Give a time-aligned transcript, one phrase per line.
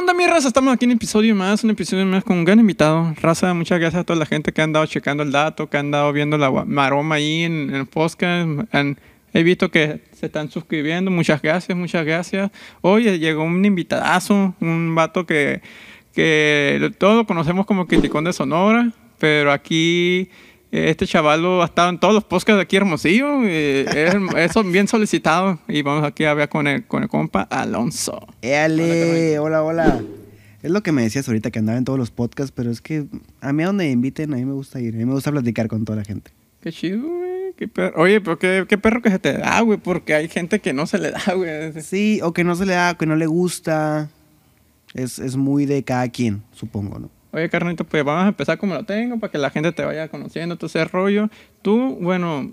[0.00, 0.48] onda, mi raza?
[0.48, 3.14] Estamos aquí en un episodio más, un episodio más con un gran invitado.
[3.20, 5.80] Raza, muchas gracias a toda la gente que ha andado checando el dato, que ha
[5.80, 8.48] andado viendo la maroma ahí en, en el podcast.
[8.72, 8.98] Han-
[9.32, 11.10] he visto que se están suscribiendo.
[11.10, 12.50] Muchas gracias, muchas gracias.
[12.80, 15.60] Hoy llegó un invitadazo, un vato que,
[16.14, 20.30] que todos lo conocemos como Criticón de Sonora, pero aquí
[20.72, 23.42] este chavalo ha estado en todos los podcasts de aquí Hermosillo.
[23.44, 23.86] eh,
[24.36, 28.26] es, es bien solicitado y vamos aquí a ver con el, con el compa Alonso.
[28.42, 30.00] Éale, hola, hola.
[30.62, 33.06] Es lo que me decías ahorita que andaba en todos los podcasts, pero es que
[33.40, 34.94] a mí a donde me inviten, a mí me gusta ir.
[34.94, 36.30] A mí me gusta platicar con toda la gente.
[36.60, 37.54] Qué chido, güey.
[37.56, 38.02] Qué perro.
[38.02, 40.86] Oye, pero qué, qué perro que se te da, güey, porque hay gente que no
[40.86, 41.80] se le da, güey.
[41.82, 44.10] Sí, o que no se le da, que no le gusta.
[44.94, 47.10] Es, es muy de cada quien, supongo, ¿no?
[47.32, 50.08] Oye, carnito, pues vamos a empezar como lo tengo, para que la gente te vaya
[50.08, 51.28] conociendo, todo ese rollo.
[51.62, 52.52] Tú, bueno,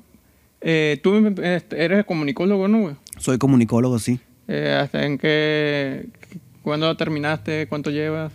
[0.62, 2.96] eh, tú este, eres comunicólogo, ¿no, güey?
[3.18, 4.20] Soy comunicólogo, sí.
[4.48, 6.07] Eh, ¿Hasta en qué,
[6.62, 8.32] cuándo terminaste, cuánto llevas?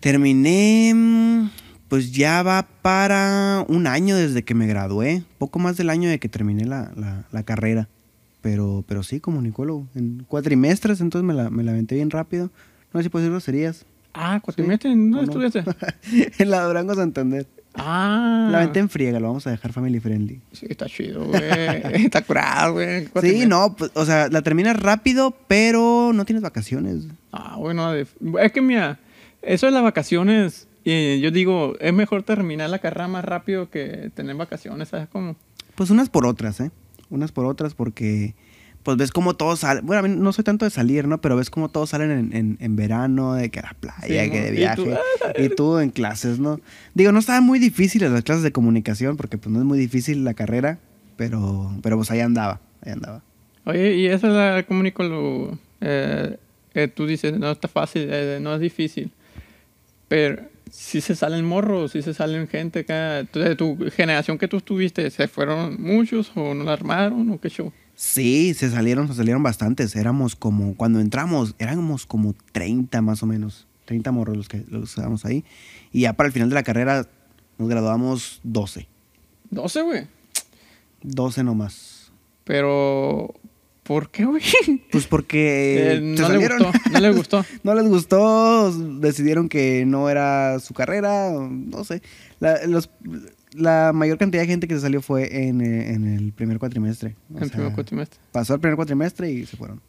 [0.00, 1.50] Terminé, mm,
[1.88, 5.22] pues ya va para un año desde que me gradué.
[5.38, 7.88] Poco más del año de que terminé la, la- la carrera.
[8.42, 9.86] Pero, pero sí, comunicólogo.
[9.96, 12.50] En cuatrimestres, entonces me la, me la aventé bien rápido.
[12.92, 13.84] No sé si puedo decir groserías.
[14.14, 15.22] Ah, cuatrimestre, ¿no ¿O no?
[15.22, 15.64] estudiaste?
[16.38, 17.46] en la Durango Santander.
[17.74, 18.48] Ah.
[18.50, 20.40] La aventé en friega, lo vamos a dejar family friendly.
[20.52, 21.42] Sí, está chido, güey.
[22.04, 23.08] está curado, güey.
[23.20, 27.04] Sí, no, pues, o sea, la terminas rápido, pero no tienes vacaciones.
[27.32, 28.08] Ah, bueno, es
[28.52, 28.98] que mira,
[29.42, 34.10] eso de las vacaciones, eh, yo digo, es mejor terminar la carrera más rápido que
[34.14, 35.36] tener vacaciones, ¿sabes cómo?
[35.74, 36.70] Pues unas por otras, ¿eh?
[37.10, 38.34] Unas por otras porque,
[38.82, 39.84] pues ves cómo todos salen.
[39.86, 41.20] Bueno, a mí no soy tanto de salir, ¿no?
[41.20, 44.30] Pero ves cómo todos salen en, en- en verano, de que a la playa, Sí,
[44.30, 44.76] que de Y viaje.
[44.76, 44.90] tú,
[45.42, 46.60] Y tú, en clases, ¿no?
[46.94, 50.24] Digo, no estaban muy difíciles las clases de comunicación porque pues no es muy difícil
[50.24, 50.78] la carrera,
[51.16, 53.22] pero, pero pues ahí andaba, ahí andaba.
[53.64, 56.36] Oye, y eso es la comunicólogo, eh,
[56.72, 59.10] que tú dices, no está fácil, eh, no es difícil,
[60.08, 64.58] pero si se salen morros, si se salen gente acá, de tu generación que tú
[64.58, 67.72] estuviste, ¿se fueron muchos o no la armaron o qué show?
[68.00, 69.96] Sí, se salieron, se salieron bastantes.
[69.96, 73.66] Éramos como, cuando entramos, éramos como 30 más o menos.
[73.86, 75.44] 30 morros los que los estábamos ahí.
[75.90, 77.08] Y ya para el final de la carrera
[77.58, 78.86] nos graduamos 12.
[79.50, 80.06] 12, güey.
[81.02, 82.12] 12 nomás.
[82.44, 83.34] Pero,
[83.82, 84.42] ¿por qué, güey?
[84.92, 87.44] Pues porque Eh, no le gustó, no le gustó.
[87.64, 92.00] No les gustó, decidieron que no era su carrera, no sé.
[92.38, 92.90] La, los-
[93.54, 97.16] la mayor cantidad de gente que se salió fue en, eh, en el primer cuatrimestre.
[97.34, 98.18] O sea, primer cuatrimestre.
[98.32, 99.80] Pasó el primer cuatrimestre y se fueron.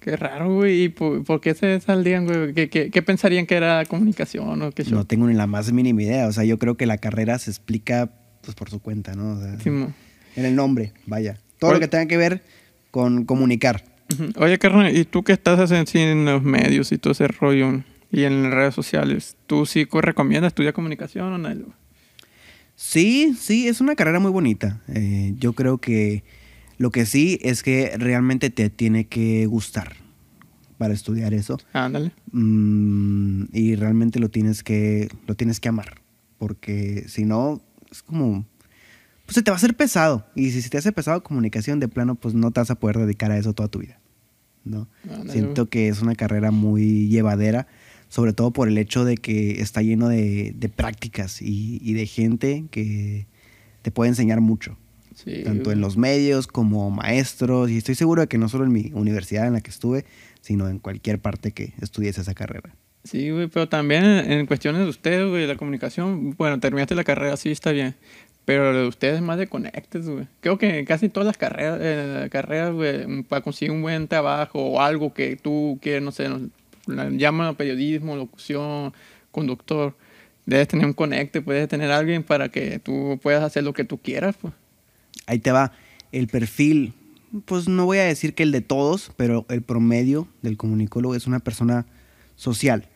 [0.00, 0.84] Qué raro, güey.
[0.84, 2.52] ¿Y por, por qué se saldrían, güey?
[2.52, 4.94] ¿Qué, qué, qué pensarían que era comunicación o qué show?
[4.98, 6.26] No tengo ni la más mínima idea.
[6.28, 8.10] O sea, yo creo que la carrera se explica
[8.42, 9.32] pues por su cuenta, ¿no?
[9.32, 9.94] O sea, Simón.
[10.36, 11.38] en el nombre, vaya.
[11.58, 11.78] Todo Oye.
[11.78, 12.42] lo que tenga que ver
[12.90, 13.82] con comunicar.
[14.36, 18.24] Oye, carnal, ¿y tú que estás así en los medios y todo ese rollo y
[18.24, 19.38] en las redes sociales?
[19.46, 21.48] ¿Tú sí co- recomiendas estudiar comunicación o no?
[22.76, 24.82] Sí, sí, es una carrera muy bonita.
[24.88, 26.24] Eh, yo creo que
[26.78, 29.96] lo que sí es que realmente te tiene que gustar
[30.78, 31.58] para estudiar eso.
[31.72, 32.12] Ándale.
[32.32, 36.04] Mm, y realmente lo tienes que lo tienes que amar
[36.44, 38.44] porque si no es como
[39.24, 41.88] pues se te va a hacer pesado y si se te hace pesado comunicación de
[41.88, 43.98] plano pues no te vas a poder dedicar a eso toda tu vida
[44.64, 47.66] no Ándale, siento que es una carrera muy llevadera
[48.14, 52.06] sobre todo por el hecho de que está lleno de, de prácticas y, y de
[52.06, 53.26] gente que
[53.82, 54.78] te puede enseñar mucho
[55.16, 58.72] Sí, tanto en los medios como maestros y estoy seguro de que no solo en
[58.72, 60.04] mi universidad en la que estuve
[60.40, 64.88] sino en cualquier parte que estudies esa carrera Sí, güey, pero también en, cuestiones de
[64.88, 67.94] ustedes, güey, la comunicación, bueno, terminaste la carrera, sí, está bien.
[68.46, 70.26] Pero lo de ustedes es más de conectes, güey.
[70.40, 74.80] Creo que casi todas las carreras, eh, carreras, güey, para conseguir un buen trabajo o
[74.80, 76.48] algo que tú quieres, no sé, no-
[76.86, 78.92] la llaman periodismo, locución,
[79.30, 79.96] conductor,
[80.46, 83.98] debes tener un conecte, puedes tener alguien para que tú puedas hacer lo que tú
[83.98, 84.52] quieras, pues.
[85.26, 85.72] ahí te va
[86.12, 86.94] el perfil,
[87.44, 91.26] pues no voy a decir que el de todos, pero el promedio del comunicólogo es
[91.26, 91.86] una persona
[92.36, 92.88] social.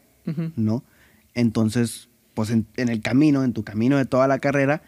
[0.56, 0.84] ¿no?
[1.34, 4.82] Entonces, pues en, en el camino, en tu camino de toda la carrera,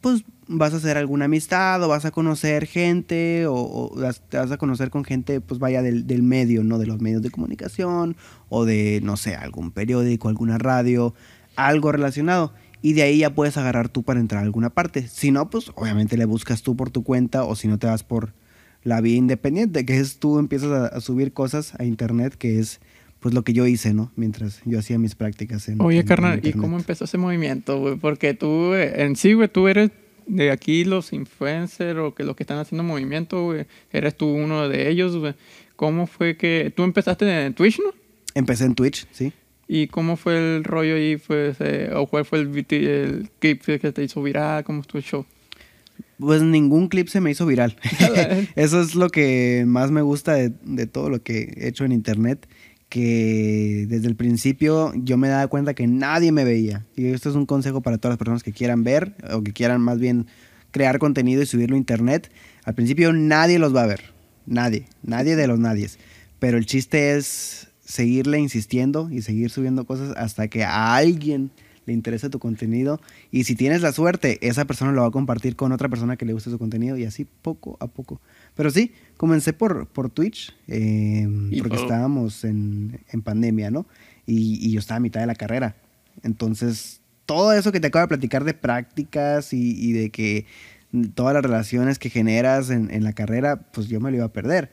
[0.00, 3.92] pues vas a hacer alguna amistad o vas a conocer gente o,
[4.28, 6.78] te vas a conocer con gente, pues vaya del, del medio, ¿no?
[6.78, 8.16] De los medios de comunicación
[8.48, 11.14] o de, no sé, algún periódico, alguna radio,
[11.56, 12.52] algo relacionado.
[12.82, 15.06] Y de ahí ya puedes agarrar tú para entrar a alguna parte.
[15.06, 18.02] Si no, pues obviamente le buscas tú por tu cuenta o si no te vas
[18.02, 18.32] por
[18.82, 22.80] la vía independiente, que es tú empiezas a, a subir cosas a internet, que es
[23.20, 24.10] pues lo que yo hice, ¿no?
[24.16, 27.78] Mientras yo hacía mis prácticas en Oye, en- en carnal, ¿y cómo empezó ese movimiento,
[27.78, 27.96] güey?
[27.96, 29.90] Porque tú, eh, en sí, güey, tú eres
[30.30, 34.68] de aquí los influencers o que los que están haciendo movimiento, güey, eres tú uno
[34.68, 35.34] de ellos, güey.
[35.76, 37.92] ¿Cómo fue que tú empezaste en Twitch, no?
[38.34, 39.32] Empecé en Twitch, sí.
[39.66, 41.16] ¿Y cómo fue el rollo ahí?
[41.16, 44.64] Pues, eh, ¿O cuál fue el, el clip que te hizo viral?
[44.64, 45.26] ¿Cómo estuvo el show?
[46.18, 47.76] Pues ningún clip se me hizo viral.
[48.56, 51.92] Eso es lo que más me gusta de, de todo lo que he hecho en
[51.92, 52.46] internet.
[52.90, 56.84] Que desde el principio yo me daba cuenta que nadie me veía.
[56.94, 59.80] Y esto es un consejo para todas las personas que quieran ver o que quieran
[59.80, 60.26] más bien
[60.70, 62.30] crear contenido y subirlo a internet.
[62.64, 64.12] Al principio nadie los va a ver.
[64.44, 64.86] Nadie.
[65.02, 65.98] Nadie de los nadies.
[66.38, 71.50] Pero el chiste es seguirle insistiendo y seguir subiendo cosas hasta que a alguien
[71.86, 73.00] le interese tu contenido.
[73.30, 76.24] Y si tienes la suerte, esa persona lo va a compartir con otra persona que
[76.24, 78.20] le guste su contenido y así poco a poco.
[78.54, 81.26] Pero sí, comencé por, por Twitch eh,
[81.58, 83.86] porque por- estábamos en, en pandemia, ¿no?
[84.26, 85.76] Y, y yo estaba a mitad de la carrera.
[86.22, 90.46] Entonces, todo eso que te acabo de platicar de prácticas y, y de que
[91.14, 94.32] todas las relaciones que generas en, en la carrera, pues yo me lo iba a
[94.32, 94.72] perder.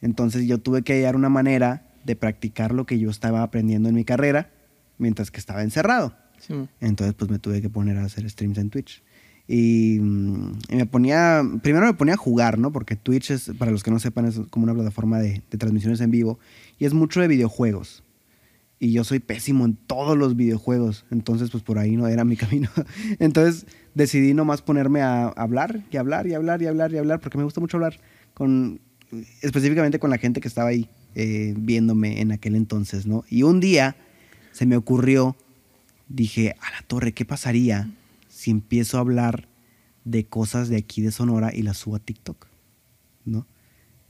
[0.00, 3.94] Entonces yo tuve que hallar una manera de practicar lo que yo estaba aprendiendo en
[3.94, 4.50] mi carrera
[4.98, 6.14] mientras que estaba encerrado.
[6.38, 6.54] Sí.
[6.80, 9.02] Entonces pues me tuve que poner a hacer streams en Twitch.
[9.48, 12.70] Y, mm, y me ponía, primero me ponía a jugar, ¿no?
[12.70, 16.00] Porque Twitch es, para los que no sepan, es como una plataforma de, de transmisiones
[16.00, 16.38] en vivo
[16.78, 18.04] y es mucho de videojuegos.
[18.80, 22.36] Y yo soy pésimo en todos los videojuegos, entonces pues por ahí no era mi
[22.36, 22.68] camino.
[23.18, 27.38] Entonces decidí nomás ponerme a hablar y hablar y hablar y hablar y hablar, porque
[27.38, 27.98] me gusta mucho hablar
[28.34, 28.80] con,
[29.42, 33.24] específicamente con la gente que estaba ahí eh, viéndome en aquel entonces, ¿no?
[33.28, 33.96] Y un día
[34.52, 35.36] se me ocurrió,
[36.08, 37.90] dije, a la torre, ¿qué pasaría
[38.50, 39.48] empiezo a hablar
[40.04, 42.46] de cosas de aquí de Sonora y las subo a TikTok?
[43.24, 43.46] ¿No?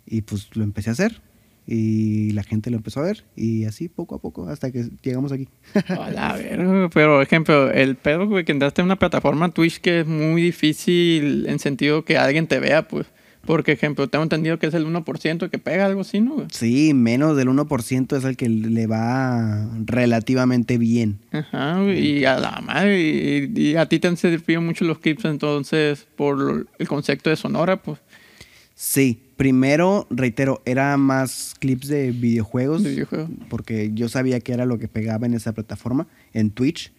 [0.06, 1.22] Y pues lo empecé a hacer.
[1.70, 3.26] Y la gente lo empezó a ver.
[3.36, 5.48] Y así poco a poco hasta que llegamos aquí.
[5.88, 10.06] A la verga, pero ejemplo, el pedo, que entraste en una plataforma Twitch que es
[10.06, 13.06] muy difícil en sentido que alguien te vea, pues.
[13.48, 16.46] Porque, ejemplo, tengo entendido que es el 1% que pega algo así, ¿no?
[16.52, 21.18] Sí, menos del 1% es el que le va relativamente bien.
[21.32, 25.24] Ajá, y a la madre, y, y a ti te han servido mucho los clips
[25.24, 27.98] entonces por el concepto de Sonora, pues,
[28.74, 32.82] Sí, primero, reitero, era más clips de videojuegos.
[32.84, 33.28] de videojuego.
[33.48, 36.92] porque yo sabía que era lo que pegaba en esa plataforma, en Twitch,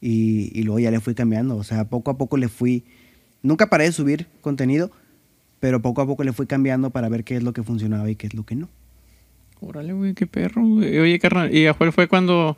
[0.00, 1.56] y, y luego ya le fui cambiando.
[1.58, 2.84] O sea, poco a poco le fui.
[3.42, 4.90] Nunca paré de subir contenido,
[5.60, 8.16] pero poco a poco le fui cambiando para ver qué es lo que funcionaba y
[8.16, 8.68] qué es lo que no.
[9.60, 10.98] Órale, güey, qué perro, güey.
[10.98, 12.56] Oye, carnal, ¿y cuál fue cuando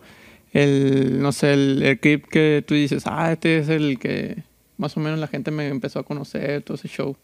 [0.53, 4.45] el, no sé, el, el clip que tú dices, ah, este es el que
[4.79, 7.17] más o menos la gente me empezó a conocer, todo ese show?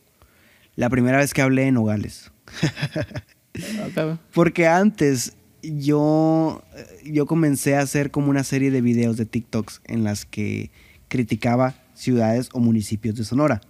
[0.75, 2.33] La primera vez que hablé en Nogales.
[4.35, 6.63] Porque antes yo,
[7.05, 10.71] yo comencé a hacer como una serie de videos de TikToks en las que
[11.09, 13.61] criticaba ciudades o municipios de Sonora.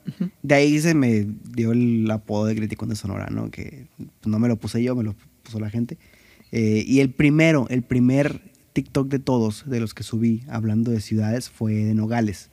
[0.43, 3.51] De ahí se me dio el apodo de Criticón de Sonora, ¿no?
[3.51, 3.87] Que
[4.25, 5.99] no me lo puse yo, me lo puso la gente.
[6.53, 8.41] Eh, y el primero, el primer
[8.75, 12.51] TikTok de todos, de los que subí hablando de ciudades, fue de Nogales.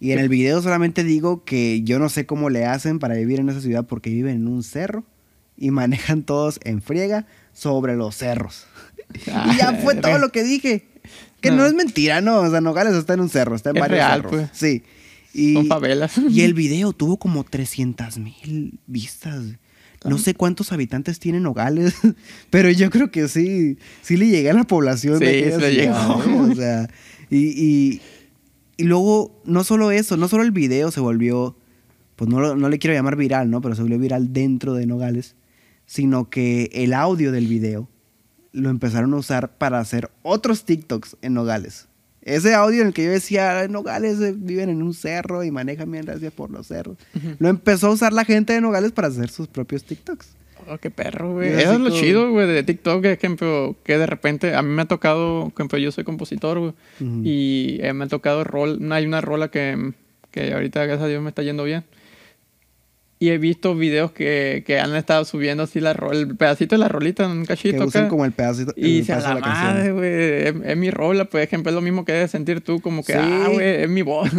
[0.00, 3.40] Y en el video solamente digo que yo no sé cómo le hacen para vivir
[3.40, 5.04] en esa ciudad porque viven en un cerro
[5.56, 8.66] y manejan todos en friega sobre los cerros.
[9.14, 10.88] y ya fue todo lo que dije.
[11.44, 11.58] Que no.
[11.58, 11.66] No.
[11.66, 12.40] es mentira, no.
[12.40, 14.32] O sea, Nogales está en un cerro, está en Es varios real, cerros.
[14.32, 14.50] pues.
[14.52, 14.82] Sí.
[15.32, 16.12] Y, Son favelas.
[16.30, 19.42] y el video tuvo como 300 mil vistas.
[20.04, 21.94] No sé cuántos habitantes tiene Nogales,
[22.50, 25.70] pero yo creo que sí, sí le llegué a la población Sí, de le ciudad,
[25.70, 26.42] llegó.
[26.52, 26.90] O sea,
[27.30, 28.00] y, y,
[28.76, 31.56] y luego, no solo eso, no solo el video se volvió,
[32.16, 33.62] pues no, no le quiero llamar viral, ¿no?
[33.62, 35.36] Pero se volvió viral dentro de Nogales,
[35.86, 37.88] sino que el audio del video
[38.54, 41.88] lo empezaron a usar para hacer otros TikToks en Nogales.
[42.22, 45.90] Ese audio en el que yo decía, Nogales eh, viven en un cerro y manejan
[45.92, 46.96] bien gracias por los cerros.
[47.38, 50.28] Lo empezó a usar la gente de Nogales para hacer sus propios TikToks.
[50.66, 51.50] Oh, qué perro, güey.
[51.50, 54.70] Eso es lo como- chido, güey, de TikTok, por ejemplo, que de repente a mí
[54.70, 57.20] me ha tocado, ejemplo, yo soy compositor, güey, Ujú.
[57.22, 59.92] y eh, me ha tocado rol, hay una rola que,
[60.30, 61.84] que ahorita, gracias a Dios, me está yendo bien.
[63.24, 66.78] Y he visto videos que, que han estado subiendo así la rola, el pedacito de
[66.80, 69.34] la rolita en un cachito que usan como el pedacito, Y dice, a pedazo la
[69.34, 72.30] de la madre, güey, es, es mi rola, por ejemplo, es lo mismo que debes
[72.30, 73.18] sentir tú, como que, Sí.
[73.18, 74.30] ah, güey, es mi voz.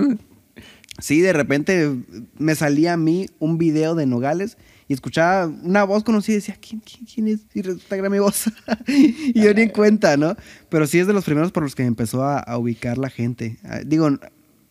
[1.00, 1.94] Sí, de repente
[2.38, 6.58] me salía a mí un video de Nogales y escuchaba una voz conocida y decía,
[6.62, 7.42] ¿quién, quién, quién es?
[7.54, 8.46] Y resulta que era mi voz.
[8.88, 10.38] y yo ni en cuenta, ¿no?
[10.70, 13.10] Pero sí es de los primeros por los que me empezó a, a ubicar la
[13.10, 13.58] gente.
[13.65, 14.10] Ah, Digo,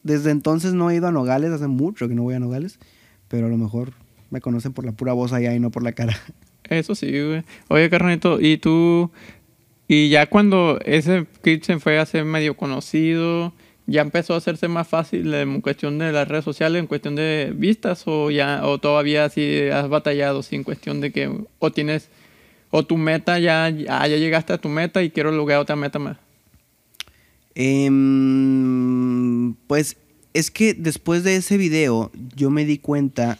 [0.02, 2.78] desde entonces no he ido a Nogales, hace mucho que no voy a Nogales,
[3.28, 3.92] pero a lo mejor
[4.34, 6.18] me conocen por la pura voz allá y no por la cara.
[6.68, 7.44] Eso sí, güey.
[7.68, 9.10] Oye, carnalito, ¿y tú?
[9.86, 11.26] Y ya cuando ese
[11.62, 13.52] se fue a ser medio conocido,
[13.86, 17.52] ¿ya empezó a hacerse más fácil en cuestión de las redes sociales, en cuestión de
[17.54, 22.08] vistas, o ya, o todavía así has batallado, sí, en cuestión de que, o tienes,
[22.70, 26.00] O tu meta ya, ya, ya llegaste a tu meta y quiero lograr otra meta
[26.00, 26.16] más.
[27.54, 29.96] Em, pues
[30.32, 33.38] es que después de ese video yo me di cuenta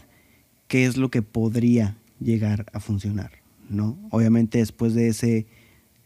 [0.75, 3.31] qué es lo que podría llegar a funcionar,
[3.71, 3.97] ¿no?
[4.11, 5.47] Obviamente después de ese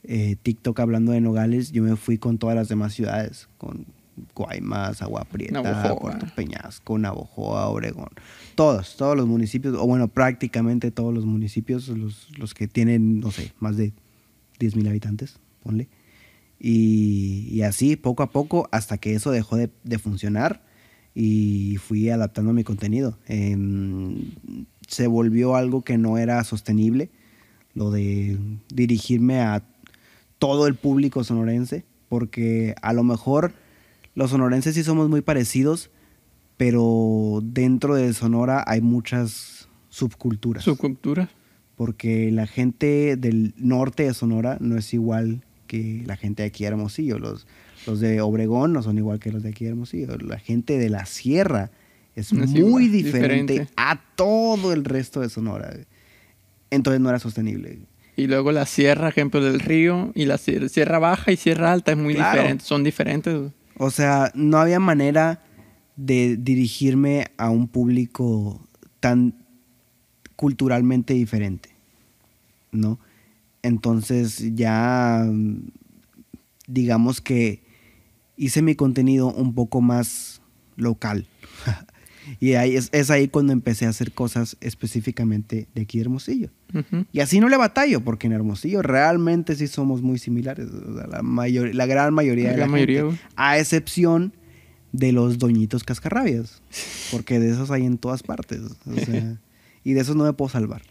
[0.04, 3.86] eh, TikTok hablando de Nogales, yo me fui con todas las demás ciudades, con
[4.34, 5.98] Guaymas, Agua Prieta, Navojoa.
[5.98, 8.10] Puerto Peñasco, Navojoa, Obregón,
[8.56, 13.30] todos, todos los municipios, o bueno, prácticamente todos los municipios, los, los que tienen, no
[13.30, 13.94] sé, más de
[14.58, 15.88] 10 mil habitantes, ponle.
[16.60, 20.67] Y, y así, poco a poco, hasta que eso dejó de, de funcionar
[21.20, 23.18] y fui adaptando mi contenido.
[23.26, 24.30] Em,
[24.86, 27.10] se volvió algo que no era sostenible,
[27.74, 28.38] lo de
[28.72, 29.64] dirigirme a
[30.38, 33.52] todo el público sonorense, porque a lo mejor
[34.14, 35.90] los sonorenses sí somos muy parecidos,
[36.56, 40.62] pero dentro de Sonora hay muchas subculturas.
[40.62, 41.28] Subcultura.
[41.74, 46.62] porque la gente del norte de Sonora no es igual que la gente de aquí
[46.62, 47.18] de Hermosillo.
[47.18, 47.48] Los,
[47.88, 50.16] los de Obregón no son igual que los de aquí de Hermosillo.
[50.18, 51.70] La gente de la sierra
[52.14, 53.72] es No es muy igual, diferente, diferente.
[53.76, 55.74] a todo el resto de Sonora.
[56.70, 57.78] Entonces no era sostenible.
[58.16, 60.12] Y luego la sierra, ejemplo, del río.
[60.14, 62.36] Y la sier- sierra baja y sierra alta es muy Claro.
[62.38, 62.64] diferente.
[62.64, 63.52] Son diferentes.
[63.78, 65.42] O sea, no había manera
[65.96, 68.60] de dirigirme a un público
[69.00, 69.34] tan
[70.36, 71.70] culturalmente diferente,
[72.72, 72.98] ¿no?
[73.62, 75.24] Entonces ya,
[76.66, 77.62] digamos que
[78.38, 80.40] hice mi contenido un poco más
[80.76, 81.26] local.
[82.40, 86.50] y ahí es, es ahí cuando empecé a hacer cosas específicamente de aquí de Hermosillo.
[86.72, 87.04] Ujú.
[87.12, 90.68] Y así no le batallo, porque en Hermosillo realmente sí somos muy similares.
[90.68, 93.20] o sea, la, mayor, la gran mayoría La de la gran mayoría, gente.
[93.36, 94.32] A excepción
[94.92, 96.62] de los doñitos cascarrabias.
[97.10, 98.60] Porque de esos hay en todas partes.
[98.86, 99.38] o sea,
[99.84, 100.82] y de esos no me puedo salvar.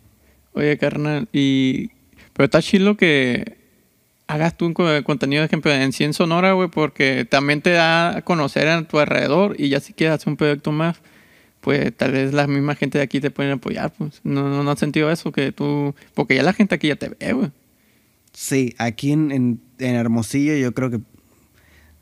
[0.54, 1.92] Oye, carnal, y...
[2.34, 3.57] Pero está chido que
[4.28, 8.18] hagas tú un co- contenido, de ejemplo, en 100 Sonora, güey, porque también te da
[8.18, 10.98] a conocer a tu alrededor y ya si quieres hacer un proyecto más,
[11.62, 14.22] pues tal vez la misma gente de aquí te pueden apoyar, pues.
[14.24, 15.96] No, no, no has sentido eso, que tú...
[16.14, 17.52] Porque ya la gente aquí ya te ve, güey.
[18.34, 21.00] Sí, aquí en, en, en Hermosillo yo creo que,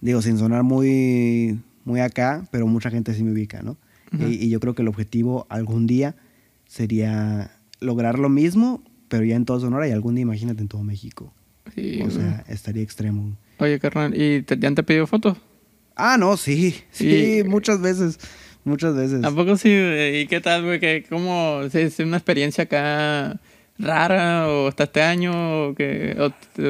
[0.01, 3.77] digo, sin sonar muy, muy acá, pero mucha gente sí me ubica, ¿no?
[4.19, 6.15] Y, y yo creo que el objetivo algún día
[6.67, 10.83] sería lograr lo mismo, pero ya en todo Sonora y algún día imagínate en todo
[10.83, 11.33] México.
[11.75, 12.15] Sí, o güey.
[12.15, 13.37] sea, estaría extremo.
[13.59, 15.37] Oye, carnal, ¿y te, ya te pedido fotos?
[15.95, 18.19] Ah, no, sí, sí, Y- muchas veces,
[18.63, 19.23] muchas veces.
[19.23, 19.69] ¿A poco sí?
[19.69, 20.79] ¿Y qué tal, güey?
[20.79, 21.61] ¿Qué- ¿Cómo?
[21.71, 23.39] ¿Es una experiencia acá
[23.77, 25.67] rara o hasta este año?
[25.69, 26.15] ¿O que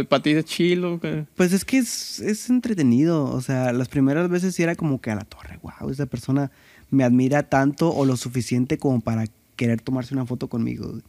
[0.09, 0.99] para ti es chilo?
[1.35, 5.11] Pues es que es, es entretenido, o sea, las primeras veces sí era como que
[5.11, 6.51] a la torre, wow, esa persona
[6.91, 10.99] me admira tanto o lo suficiente como para querer tomarse una foto conmigo.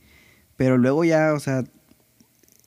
[0.56, 1.64] Pero luego ya, o sea,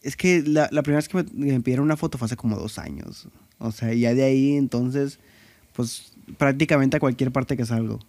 [0.02, 2.58] es que la, la primera vez que me, me pidieron una foto fue hace como
[2.58, 3.28] dos años.
[3.58, 5.20] O sea, ya de ahí entonces,
[5.74, 8.00] pues prácticamente a cualquier parte que salgo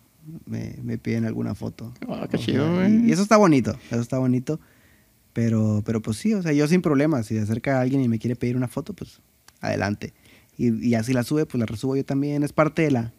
[0.47, 1.92] me, me piden alguna foto.
[2.09, 4.61] Ah, qué O chido, sea, y, y eso está bonito, eso está bonito.
[5.32, 8.18] Pero, pero pues sí, o sea, yo sin problemas, si se acerca alguien y me
[8.18, 9.20] quiere pedir una foto, pues
[9.61, 10.12] adelante.
[10.59, 12.42] Y, y así la sube, pues la resubo yo también.
[12.42, 13.12] Es parte de la,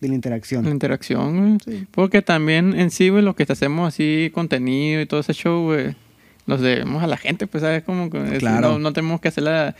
[0.00, 0.64] de la interacción.
[0.64, 1.58] La interacción, güey.
[1.64, 1.86] Sí.
[1.90, 5.94] Porque también en sí, güey, lo que hacemos así, contenido y todo ese show, güey,
[6.48, 7.84] los debemos a la gente, pues, ¿sabes?
[7.84, 8.72] Como que Claro.
[8.72, 9.76] no, no tenemos que hacer la...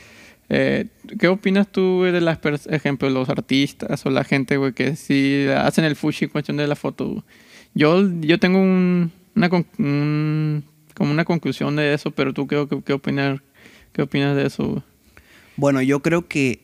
[0.49, 0.87] eh,
[1.19, 4.95] ¿Qué opinas tú, güey, de las personas, ejemplo, los artistas o la gente, güey, que
[4.95, 7.09] sí hacen el fushi en cuestión de la foto?
[7.09, 7.23] güey?
[7.75, 12.83] Yo, yo tengo un, una, un- como una conclusión de eso, pero tú, ¿qué, qué,
[12.85, 13.43] qué opinar,
[13.93, 14.83] qué opinas de eso, güey?
[15.57, 16.61] Bueno, yo creo que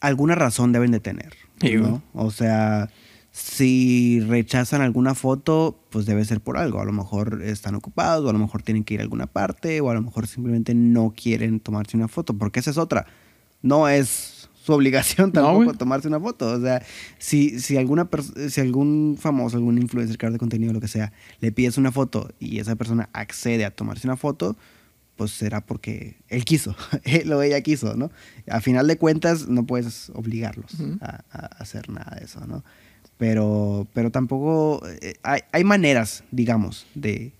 [0.00, 1.32] alguna razón deben de tener.
[1.60, 2.02] Sí, ¿no?
[2.12, 2.90] O sea,
[3.36, 6.80] si rechazan alguna foto, pues debe ser por algo.
[6.80, 9.82] A lo mejor están ocupados, o a lo mejor tienen que ir a alguna parte,
[9.82, 13.06] o a lo mejor simplemente no quieren tomarse una foto, porque esa es otra.
[13.60, 15.76] No es su obligación No, tampoco güey.
[15.76, 16.50] tomarse una foto.
[16.50, 16.82] O sea,
[17.18, 18.08] si, si, alguna
[18.48, 22.30] si algún famoso, algún influencer, creador de contenido, lo que sea, le pides una foto
[22.40, 24.56] y esa persona accede a tomarse una foto,
[25.14, 26.74] pues será porque él quiso,
[27.04, 28.10] él o ella quiso, ¿no?
[28.48, 30.96] A final de cuentas, no puedes obligarlos Ujú.
[31.02, 32.64] a, a hacer nada de eso, ¿no?
[33.18, 37.32] Pero, pero tampoco eh, hay, hay maneras, digamos, de...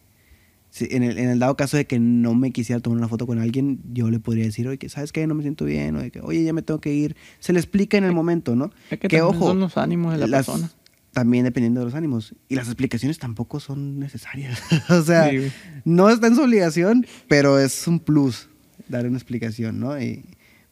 [0.71, 3.26] si- en, el, en el dado caso de que no me quisiera tomar una foto
[3.26, 5.26] con alguien, yo le podría decir, oye, que ¿sabes qué?
[5.26, 7.14] No me siento bien, o de que, oye, ya me tengo que ir.
[7.40, 8.71] Se le explica en el momento, ¿no?
[8.90, 10.71] Es que ojo, son los ánimos de la las- persona.
[11.12, 12.35] También dependiendo de los ánimos.
[12.49, 14.61] Y las explicaciones tampoco son necesarias.
[14.90, 15.50] o sea, Sí,
[15.85, 18.49] no está en su obligación, pero es un plus
[18.88, 19.99] dar una explicación, ¿no?
[20.00, 20.25] Y-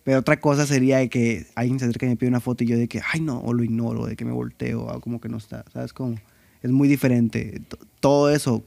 [0.05, 2.67] pero otra cosa sería de que alguien se acerca y me pide una foto y
[2.69, 5.29] yo de que, ay no, o lo ignoro, de que me volteo, o como que
[5.29, 5.93] no está, ¿sabes?
[5.93, 6.15] Como,
[6.63, 7.61] es muy diferente.
[7.69, 8.63] T- Todo eso,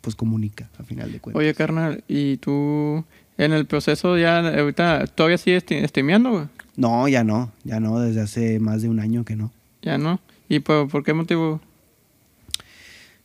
[0.00, 1.38] pues comunica, a final de cuentas.
[1.40, 3.04] Oye, carnal, ¿y tú,
[3.38, 6.44] En el proceso ya, ahorita, ¿todavía sigues streameando, güey?
[6.76, 9.52] No, ya no, ya no, desde hace más de un año que no.
[9.82, 10.20] Ya no.
[10.48, 11.60] ¿Y por, por qué motivo?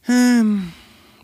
[0.07, 0.61] Em,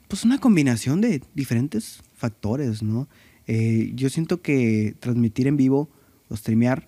[0.08, 3.08] pues una combinación de diferentes factores, ¿no?
[3.48, 5.90] Eh, yo siento que transmitir en vivo
[6.32, 6.88] o streamear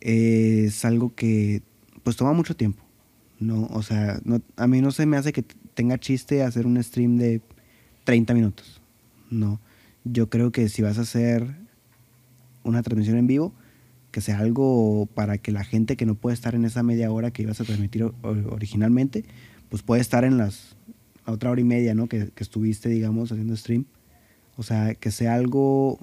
[0.00, 1.62] es algo que
[2.02, 2.82] pues toma mucho tiempo,
[3.38, 3.66] ¿no?
[3.66, 5.44] O sea, no, a mí no se me hace que
[5.74, 7.42] tenga chiste hacer un stream de
[8.04, 8.80] 30 minutos,
[9.30, 9.60] ¿no?
[10.04, 11.46] Yo creo que si vas a hacer
[12.64, 13.52] una transmisión en vivo,
[14.10, 17.30] que sea algo para que la gente que no puede estar en esa media hora
[17.30, 19.24] que ibas a transmitir originalmente,
[19.68, 20.76] pues puede estar en las
[21.26, 22.08] otra hora y media, ¿no?
[22.08, 23.84] Que, estuviste, digamos, haciendo stream.
[24.56, 25.98] O sea, que sea algo,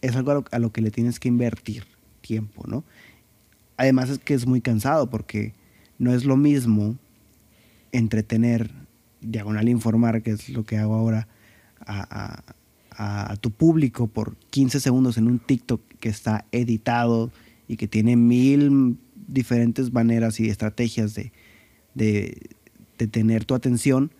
[0.00, 1.84] es algo a lo, que le tienes que invertir
[2.24, 2.84] tiempo, ¿no?
[3.76, 5.52] Además es que es muy cansado porque
[5.98, 6.96] no es lo mismo
[7.92, 8.70] entretener,
[9.20, 11.28] diagonal informar, que es lo que hago ahora,
[11.86, 12.42] a,
[13.40, 17.30] tu público por 15 segundos en un TikTok que está editado
[17.68, 21.32] y que tiene mil diferentes maneras y estrategias de,
[21.94, 24.12] de tener tu atención,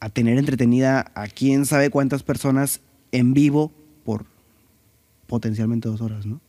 [0.00, 2.80] a tener entretenida a quién sabe cuántas personas
[3.12, 3.72] en vivo
[4.04, 4.26] por
[5.26, 6.40] potencialmente dos horas, ¿no?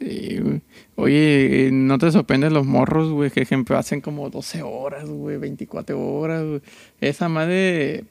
[0.00, 0.60] Sí, güey.
[0.96, 3.30] Oye, ¿no te sorprenden los morros, güey?
[3.30, 6.60] Que ejemplo hacen como 12 horas, güey, 24 horas, güey.
[7.00, 8.04] Esa madre,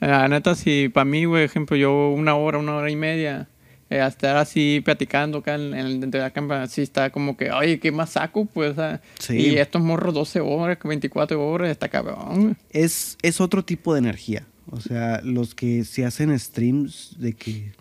[0.00, 3.48] la neta, si para mí, güey, ejemplo, yo una hora, una hora y media,
[3.88, 7.50] eh, estar así platicando acá en, en, dentro de la cámara, así está como que,
[7.52, 8.46] oye, ¿qué más saco?
[8.46, 8.74] Pues,
[9.28, 12.56] y estos morros 12 horas, 24 horas, está cabrón.
[12.70, 14.46] Es, es otro tipo de energía.
[14.70, 17.72] O sea, los que se hacen streams de que...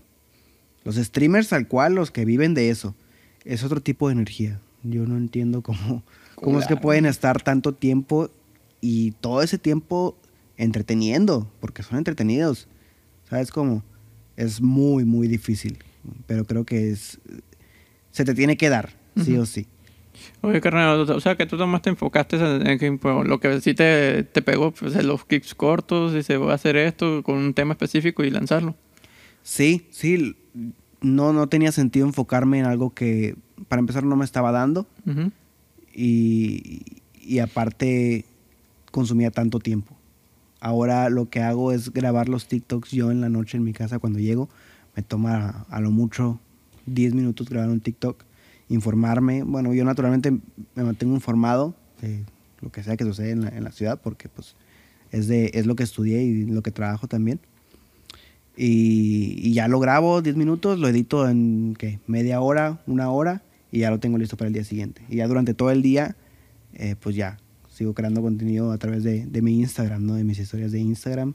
[0.83, 2.95] Los streamers al cual, los que viven de eso,
[3.45, 4.60] es otro tipo de energía.
[4.83, 6.03] Yo no entiendo cómo,
[6.36, 8.29] cómo es que pueden estar tanto tiempo
[8.81, 10.17] y todo ese tiempo
[10.57, 12.67] entreteniendo, porque son entretenidos.
[13.29, 13.83] ¿Sabes cómo?
[14.35, 15.77] Es muy, muy difícil,
[16.27, 17.20] pero creo que es
[18.11, 19.68] se te tiene que dar, sí o sí.
[20.42, 23.74] Oye, carnal, o sea, que tú nomás te enfocaste en, que pues, lo que sí
[23.74, 27.37] te, te pegó, pues en los clips cortos, y se va a hacer esto con
[27.37, 28.75] un tema específico y lanzarlo.
[29.44, 30.35] Sí, sí,
[31.01, 33.35] no, no tenía sentido enfocarme en algo que,
[33.68, 34.87] para empezar, no me estaba dando.
[35.94, 36.83] y,
[37.20, 38.25] y, aparte,
[38.92, 39.96] consumía tanto tiempo.
[40.59, 43.98] Ahora lo que hago es grabar los TikToks yo en la noche en mi casa
[43.98, 44.48] cuando llego.
[44.96, 46.40] Me toma a lo mucho
[46.85, 48.24] 10 minutos grabar un TikTok,
[48.70, 49.44] informarme.
[49.44, 52.24] Bueno, yo naturalmente me mantengo informado de
[52.61, 54.55] lo que sea que sucede en la, en la ciudad porque pues
[55.11, 57.40] es, de, es lo que estudié y lo que trabajo también.
[58.57, 62.00] Y, ya lo grabo 10 minutos, lo edito en ¿qué?
[62.07, 65.03] media hora, una hora y ya lo tengo listo para el día siguiente.
[65.09, 66.16] Y ya durante todo el día,
[66.74, 67.37] eh, pues ya
[67.70, 70.16] sigo creando contenido a través de, de, mi Instagram, ¿no?
[70.16, 71.33] de mis historias de Instagram.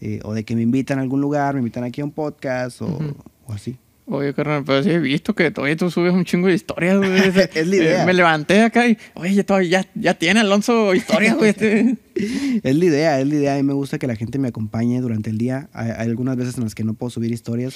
[0.00, 2.82] Eh, o de que me invitan a algún lugar, me invitan aquí a un podcast
[2.82, 2.98] o,
[3.46, 3.78] o así.
[4.06, 7.10] Oye, carnal, pero sí he visto que todavía tú subes un chingo de historias, güey.
[7.54, 8.04] es la idea.
[8.04, 9.34] me levanté acá y, oye,
[9.68, 11.50] ya, ya, tiene Alonso historias, güey.
[11.50, 11.96] Este.
[12.62, 13.54] es la idea, es la idea.
[13.54, 15.70] A mí me gusta que la gente me acompañe durante el día.
[15.72, 17.74] Hay, algunas veces en las que no puedo subir historias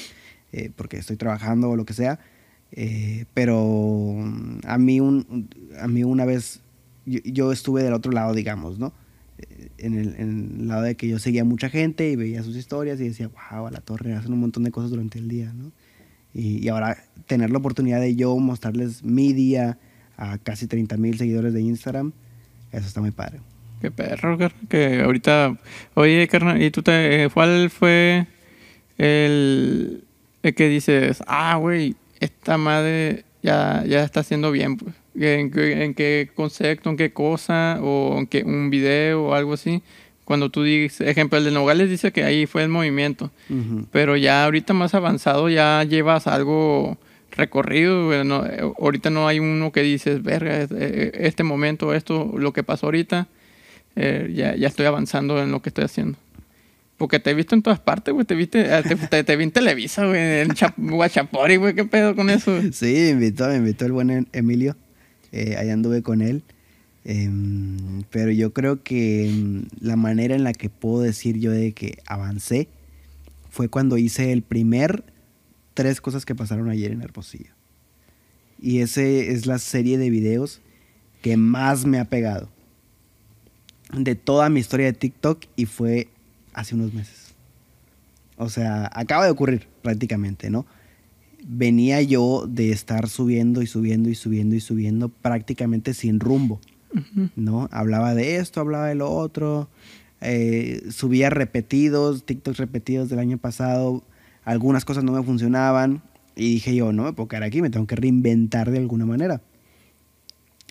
[0.53, 2.21] eh, porque estoy trabajando o lo que sea.
[2.73, 4.15] Eh, pero
[4.65, 5.49] a mí, un,
[5.81, 6.61] a mí una vez,
[7.07, 8.93] yo, estuve del otro lado, digamos, ¿no?
[9.39, 12.43] Eh, en el, en el, lado de que yo seguía a mucha gente y veía
[12.43, 15.29] sus historias y decía, wow, a la torre, hacen un montón de cosas durante el
[15.29, 15.73] día, ¿no?
[16.39, 16.97] Y, ahora
[17.27, 19.77] tener la oportunidad de yo mostrarles mi día
[20.17, 22.13] a casi 30 mil seguidores de Instagram,
[22.71, 23.41] eso está muy padre.
[23.81, 25.57] Qué perro, que ahorita...
[25.95, 27.29] Oye, carnal, ¿y tú te...
[27.35, 28.27] ¿Cuál fue
[28.99, 30.05] el,
[30.43, 34.95] el que dices, ah, güey, esta madre ya, ya está haciendo bien, pues?
[35.15, 39.83] ¿En, ¿En, qué concepto, en qué cosa, o en qué, un video o algo así?
[40.29, 43.31] Cuando tú dices, ejemplo, el de Nogales dice que ahí fue el movimiento,
[43.91, 46.99] pero ya ahorita más avanzado ya llevas algo
[47.31, 48.13] recorrido,
[48.79, 53.27] ahorita no hay uno que dices, verga, eh, este momento, esto, lo que pasó ahorita,
[53.97, 56.19] eh, ya, ya estoy avanzando en lo que estoy haciendo.
[56.99, 58.27] Porque te he visto en todas partes, güey.
[58.27, 60.21] Te, viste, eh, te, te, vi en Televisa, güey.
[60.43, 61.75] En Guachapori, güey.
[61.75, 62.61] ¿Qué pedo con eso?
[62.73, 64.77] Sí, me invitó, me invitó el buen Emilio.
[65.33, 66.43] Eh, ahí anduve con él.
[67.11, 71.73] Em, pero yo creo que em, la manera en la que puedo decir yo de
[71.73, 72.69] que avancé
[73.49, 75.05] fue cuando hice el primer
[75.73, 77.55] tres cosas que pasaron ayer en Hermosillo.
[78.61, 80.61] Y ese es la serie de videos
[81.23, 82.51] que más me ha pegado
[83.95, 86.09] de toda mi historia de TikTok y fue
[86.53, 87.33] hace unos meses.
[88.37, 90.67] O sea, acaba de ocurrir prácticamente, ¿no?
[91.43, 96.61] Venía yo de estar subiendo y subiendo y subiendo y subiendo prácticamente sin rumbo.
[97.37, 97.69] ¿No?
[97.73, 99.69] Hablaba de esto, hablaba de lo otro,
[100.21, 104.03] eh, subía repetidos, TikToks repetidos del año pasado,
[104.45, 106.03] algunas cosas no me funcionaban,
[106.37, 109.41] Y dije yo, no me puedo quedar aquí, me tengo que reinventar de alguna manera.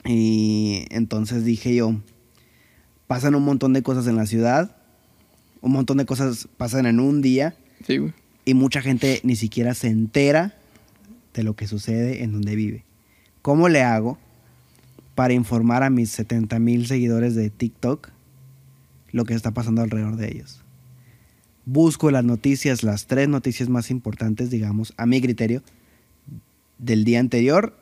[0.06, 1.96] Y entonces dije yo,
[3.08, 4.76] pasan un montón de cosas en la ciudad,
[5.62, 8.14] un montón de cosas pasan en un día Sí, güey.
[8.46, 10.56] y mucha gente ni siquiera se entera
[11.34, 12.86] de lo que sucede en donde vive.
[13.42, 14.18] ¿Cómo le hago
[15.18, 18.10] para informar a mis 70 mil seguidores de TikTok
[19.12, 20.64] lo que está pasando alrededor de ellos?
[21.66, 25.64] Busco las noticias, las tres noticias más importantes, digamos, a mi criterio,
[26.78, 27.76] del día anterior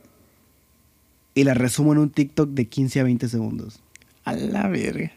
[1.33, 3.81] y las resumo en un TikTok de 15 a 20 segundos.
[4.23, 5.11] A la verga.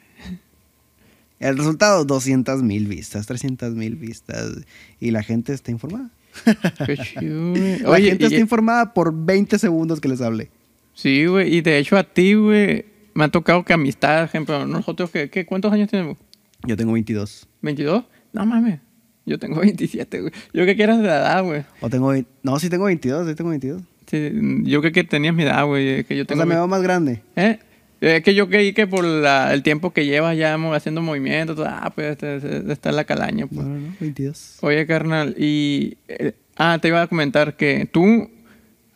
[1.38, 4.54] El resultado, 200 mil vistas, 300 mil vistas
[4.98, 6.10] y la gente está informada.
[6.84, 7.78] Qué.
[7.80, 10.50] La Oye, gente está informada por 20 segundos que les hablé.
[10.98, 11.54] Sí, güey.
[11.54, 12.84] Y de hecho a ti, güey,
[13.14, 16.18] me ha tocado que amistad, ejemplo, nosotros, que, que- ¿cuántos años tenemos?
[16.66, 17.46] Yo tengo 22.
[17.62, 18.04] ¿22?
[18.32, 18.80] No mames.
[19.24, 20.32] Yo tengo 27, güey.
[20.52, 21.62] Yo que quieras de la edad, güey.
[21.80, 22.12] O tengo...
[22.42, 23.80] No, sí tengo 22, sí tengo 22.
[24.06, 24.32] Sí,
[24.64, 26.02] yo creo que tenías mi edad, güey.
[26.02, 27.22] Que yo O tengo sea, me mi- veo más grande.
[27.36, 27.58] ¿Eh?
[28.00, 31.66] Es que yo creí que por la- el tiempo que llevas ya haciendo movimientos, todo,
[31.68, 33.46] ah, pues este- este- está en la calaña.
[33.46, 33.64] Pues.
[33.66, 34.58] No, no, no, 22.
[34.62, 35.96] Oye, carnal, y...
[36.08, 38.30] eh, ah, te iba a comentar que tú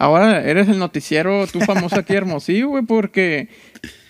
[0.03, 3.49] ahora eres el noticiero, tú famoso aquí Hermosillo, güey, porque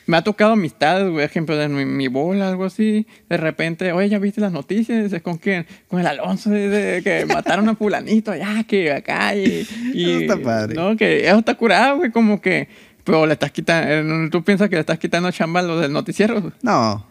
[0.07, 3.07] me ha tocado amistades, güey, ejemplo, de mi, mi bola, algo así.
[3.29, 5.13] De repente, oye, ¿ya viste las noticias?
[5.13, 5.67] ¿Es ¿Con quién?
[5.89, 9.67] Con el Alonso, que mataron a fulanito allá, que acá, y...
[9.95, 10.75] y- Eso está padre.
[10.75, 12.69] No, que eso está curado, güey, como que...
[13.05, 14.31] Pero le estás quitando...
[14.31, 16.53] ¿Tú piensas que le estás quitando chamba a los del noticiero?
[16.63, 17.05] No,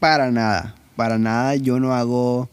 [0.00, 0.74] para nada.
[0.96, 1.54] Para nada.
[1.54, 2.48] Yo no hago...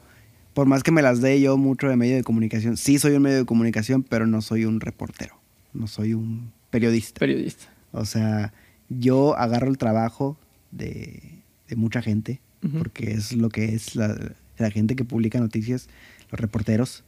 [0.54, 2.78] Por más que me las dé yo mucho de medio de comunicación.
[2.78, 5.35] Sí soy un medio de comunicación, pero no soy un reportero.
[5.76, 7.20] No soy un periodista.
[7.20, 7.66] Periodista.
[7.92, 8.54] O sea,
[8.90, 10.38] yo agarro el trabajo
[10.72, 11.22] de,
[11.68, 12.42] de mucha gente,
[12.80, 15.88] porque es lo que es la, la gente que publica noticias,
[16.32, 17.04] los reporteros.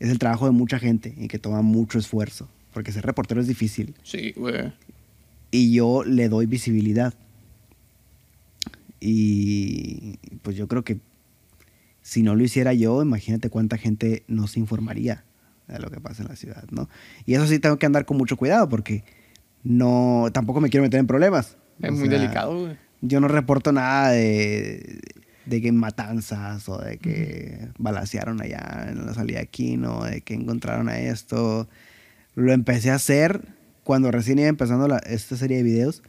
[0.00, 3.46] Es el trabajo de mucha gente y que toma mucho esfuerzo, porque ser reportero es
[3.46, 3.94] difícil.
[4.02, 4.72] Sí, güey.
[5.50, 7.14] Y yo le doy visibilidad.
[9.00, 10.98] Y pues yo creo que
[12.02, 15.24] si no lo hiciera yo, imagínate cuánta gente no se informaría
[15.68, 16.88] de lo que pasa en la ciudad, ¿no?
[17.24, 19.04] Y eso sí tengo que andar con mucho cuidado porque
[19.64, 21.56] no tampoco me quiero meter en problemas.
[21.80, 22.76] Es O muy sea, delicado, güey.
[23.02, 25.00] Yo no reporto nada de,
[25.44, 30.34] de que matanzas o de que balacearon allá en la salida de Aquino, de que
[30.34, 31.68] encontraron a esto.
[32.34, 33.42] Lo empecé a hacer
[33.84, 36.02] cuando recién iba empezando la- esta serie de videos,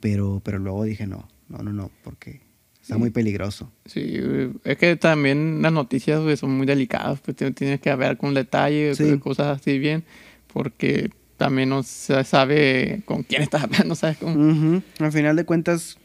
[0.00, 2.40] pero, pero luego dije no, no, no, no, porque
[2.82, 3.70] está muy peligroso.
[3.86, 4.20] Sí,
[4.64, 9.18] es que también las noticias son muy delicadas, pues tienes que ver con detalle, Sí.
[9.18, 10.04] cosas así bien,
[10.52, 14.18] porque también no se sabe con quién estás hablando, ¿sabes?
[14.20, 14.82] Ujú.
[14.98, 15.96] Al final de cuentas,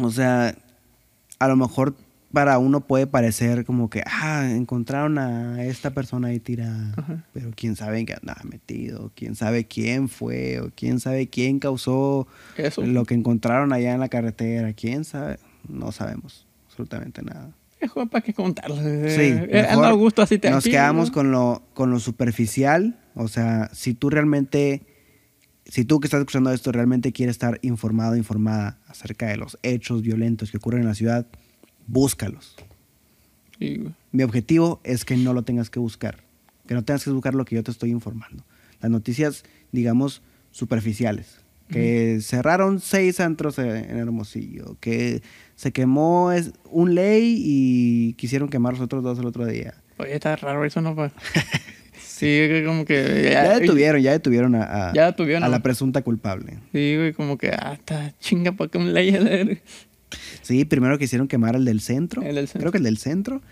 [0.00, 0.54] o sea,
[1.38, 1.94] a lo mejor
[2.32, 7.24] para uno puede parecer como que, ah, encontraron a esta persona ahí tirada, Ajá.
[7.32, 11.58] pero quién sabe en qué andaba metido, quién sabe quién fue, o quién sabe quién
[11.58, 12.82] causó Eso.
[12.82, 17.50] lo que encontraron allá en la carretera, quién sabe, no sabemos absolutamente nada.
[17.80, 18.76] Es como para qué contarlo.
[18.76, 21.14] Sí, eh, mejor anda a gusto así nos tranquilo, quedamos ¿no?
[21.14, 22.96] con lo, con lo superficial.
[23.14, 24.82] O sea, si tú realmente,
[25.66, 30.02] si tú que estás escuchando esto realmente quieres estar informado, informada acerca de los hechos
[30.02, 31.26] violentos que ocurren en la ciudad,
[31.86, 32.54] búscalos.
[33.58, 33.92] Sí, güey.
[34.12, 36.18] Mi objetivo es que no lo tengas que buscar,
[36.66, 38.44] que no tengas que buscar lo que yo te estoy informando.
[38.80, 41.38] Las noticias, digamos, superficiales.
[41.68, 45.22] Que cerraron seis antros en Hermosillo, que
[45.56, 49.72] se quemó es- un ley y quisieron quemar los otros dos el otro día.
[49.96, 50.94] Oye, está raro eso, ¿no?
[51.98, 53.30] Sí, que como que...
[53.32, 56.58] Ya detuvieron, ya detuvieron a, a- Ya detuvieron, a la presunta culpable.
[56.72, 59.08] Sí, güey, como que, ah, está chinga, ¿para qué un ley?
[59.14, 59.60] El
[60.42, 62.22] Sí, primero quisieron quemar el del centro.
[62.22, 62.60] El del centro.
[62.60, 63.42] Creo que el del centro.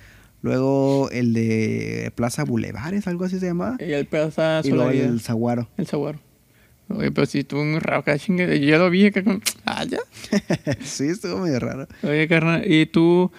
[0.42, 3.76] Luego el de Plaza Bulevares, algo así se llamaba.
[3.78, 5.68] Y el está y luego el Zaguaro.
[5.76, 6.18] El saguaro.
[6.88, 8.52] Oye, pero sí estuvo muy raro, chinga.
[8.56, 9.40] Yo lo vi que con...
[9.64, 9.98] Ah, ya.
[10.82, 11.86] sí, estuvo medio raro.
[12.02, 13.30] Oye, carnal, y tú,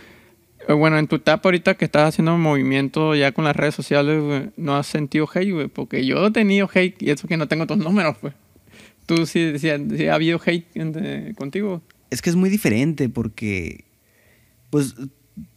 [0.69, 4.21] eh, bueno, en tu etapa ahorita que estás haciendo movimiento ya con las redes sociales,
[4.23, 5.67] güey, ¿no has sentido hate, güey?
[5.67, 8.33] Porque yo he tenido hate y eso que no tengo tus números, pues.
[9.05, 11.81] Tú sí, sí, sí ha habido hate entre- contigo.
[12.11, 13.85] Es que es muy diferente porque,
[14.69, 14.95] pues,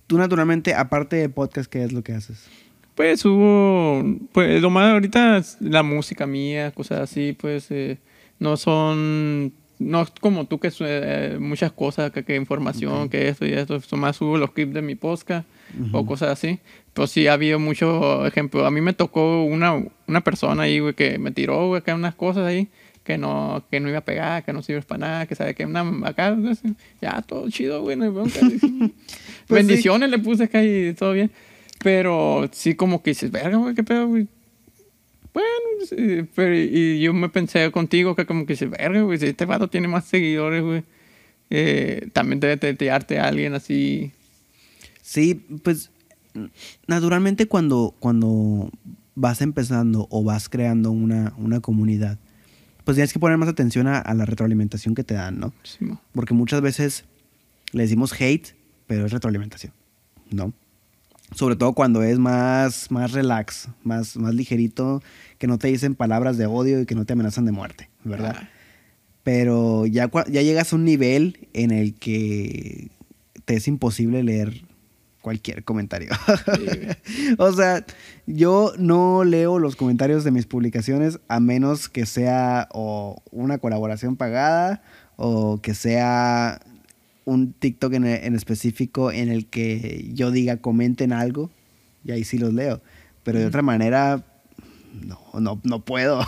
[0.06, 2.48] tú naturalmente, aparte de podcast, ¿qué es lo que haces?
[2.94, 7.98] Pues hubo, pues lo más ahorita es la música mía, cosas así, pues eh,
[8.38, 13.46] no son, no es como tú que eh, muchas cosas, que, que información, que esto
[13.46, 15.44] y esto, son más subo los clips de mi podcast
[15.92, 16.60] o cosas así.
[16.92, 18.64] Pero sí ha habido mucho ejemplo.
[18.64, 22.14] A mí me tocó una, una persona ahí, güey, que me tiró, güey, acá unas
[22.14, 22.68] cosas ahí
[23.04, 25.66] que no, que no iba a pegar, que no sirve para nada, que sabe que
[25.66, 26.36] una, acá,
[27.00, 28.40] ya, todo chido, güey, no bronca.
[29.46, 29.68] Pues sí.
[29.68, 31.30] Bendiciones le puse acá y todo bien.
[31.82, 34.26] Pero sí como que dices, verga, güey, qué pedo, güey.
[35.34, 35.48] Bueno,
[35.86, 39.44] sí, pero y yo me pensé contigo que como que se verga, güey, si este
[39.44, 40.84] vato tiene más seguidores, güey.
[41.50, 44.12] eh, también debe tetearte a alguien así.
[45.02, 45.90] Sí, pues
[46.86, 48.70] naturalmente cuando, cuando
[49.14, 52.18] vas empezando o vas creando una, una comunidad,
[52.84, 55.52] pues tienes que poner más atención a, a la retroalimentación que te dan, ¿no?
[55.62, 55.86] Sí.
[56.12, 57.04] Porque muchas veces
[57.72, 58.54] le decimos hate,
[58.86, 59.72] pero es retroalimentación,
[60.30, 60.52] ¿no?
[61.34, 65.02] Sobre todo cuando es más, más relax, más, más ligerito,
[65.38, 68.36] que no te dicen palabras de odio y que no te amenazan de muerte, ¿verdad?
[68.38, 68.48] Ah,
[69.22, 72.90] Pero ya, ya llegas a un nivel en el que
[73.44, 74.64] te es imposible leer
[75.24, 76.10] cualquier comentario.
[76.54, 77.84] sí, o sea,
[78.26, 84.16] yo no leo los comentarios de mis publicaciones a menos que sea o una colaboración
[84.16, 84.82] pagada
[85.16, 86.60] o que sea
[87.24, 91.50] un TikTok en, en específico en el que yo diga comenten algo
[92.04, 92.82] y ahí sí los leo.
[93.22, 93.48] Pero de Mm.
[93.48, 94.24] otra manera,
[95.06, 96.20] no, no, no puedo.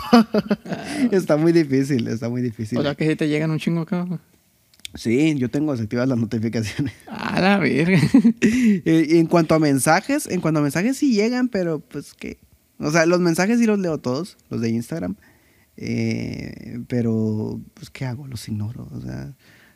[1.11, 2.79] está muy difícil, está muy difícil.
[2.79, 4.07] O sea que si te llegan un chingo acá.
[4.97, 6.93] Sí, yo tengo desactivadas las notificaciones.
[7.07, 7.99] A la verga.
[8.41, 12.37] Eh, y en cuanto a mensajes, en cuanto a mensajes sí llegan, pero pues que...
[12.79, 15.15] O sea, los mensajes sí los leo todos, los de Instagram.
[15.77, 18.27] Eh, pero, pues, ¿qué hago?
[18.27, 18.87] Los ignoro.
[18.91, 19.33] O sea,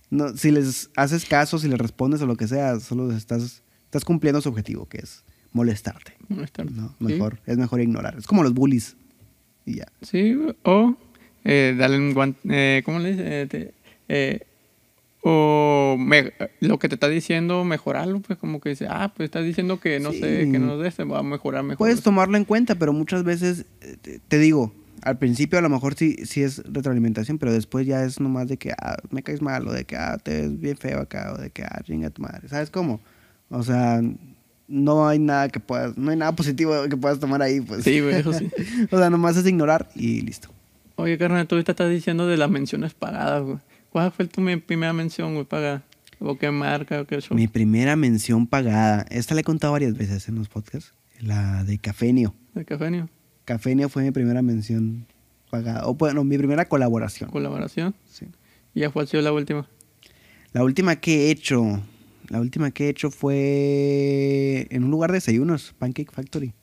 [0.10, 4.03] no, si les haces caso, si les respondes o lo que sea, solo estás, estás
[4.05, 6.13] cumpliendo su objetivo, que es molestarte.
[6.27, 6.73] Molestarte.
[6.73, 6.89] ¿no?
[6.99, 7.05] Sí.
[7.05, 8.15] Mejor, es mejor ignorar.
[8.17, 8.95] Es como los bullies.
[9.65, 9.86] Y ya.
[10.01, 10.95] Sí, o
[11.43, 13.41] eh, darle un guante, eh, ¿cómo le dice?
[13.41, 13.73] Eh, te-
[14.10, 14.39] eh,
[15.23, 19.45] o me- lo que te está diciendo, mejorarlo, pues como que dice, ah, pues estás
[19.45, 21.77] diciendo que no sé, que no este, va a mejorar mejor.
[21.77, 25.69] Puedes tomarlo en cuenta, pero muchas veces, eh, te, te digo, al principio a lo
[25.69, 29.41] mejor sí, sí es retroalimentación, pero después ya es nomás de que, ah, me caes
[29.41, 32.10] mal, o de que, ah, te ves bien feo acá, o de que, ah, chinga
[32.10, 32.47] tu madre.
[32.49, 32.99] ¿Sabes cómo?
[33.49, 34.01] O sea,
[34.67, 37.84] no hay nada que puedas, no hay nada positivo que puedas tomar ahí, pues.
[37.84, 38.49] Sí, güey, eso sí.
[38.91, 40.49] o sea, nomás es ignorar y listo.
[40.95, 43.57] Oye, carnal, tú ahorita estás diciendo de las menciones pagadas, güey.
[43.91, 45.84] ¿Cuál fue tu primera mención, güey, pagada?
[46.19, 47.36] ¿O qué marca o qué show?
[47.36, 51.77] Mi primera mención pagada, esta la he contado varias veces en los podcasts, la de
[51.77, 52.34] Cafenio.
[52.54, 53.10] ¿De Cafenio?
[53.43, 55.06] Cafenio fue mi primera mención
[55.49, 57.30] pagada, o bueno, mi primera colaboración.
[57.32, 57.93] ¿Colaboración?
[58.10, 58.27] Sí.
[58.73, 59.67] ¿Y ya fue ha sido la última?
[60.54, 61.82] La última que he hecho,
[62.30, 66.54] la última que he hecho fue en un lugar de desayunos, Pancake Factory.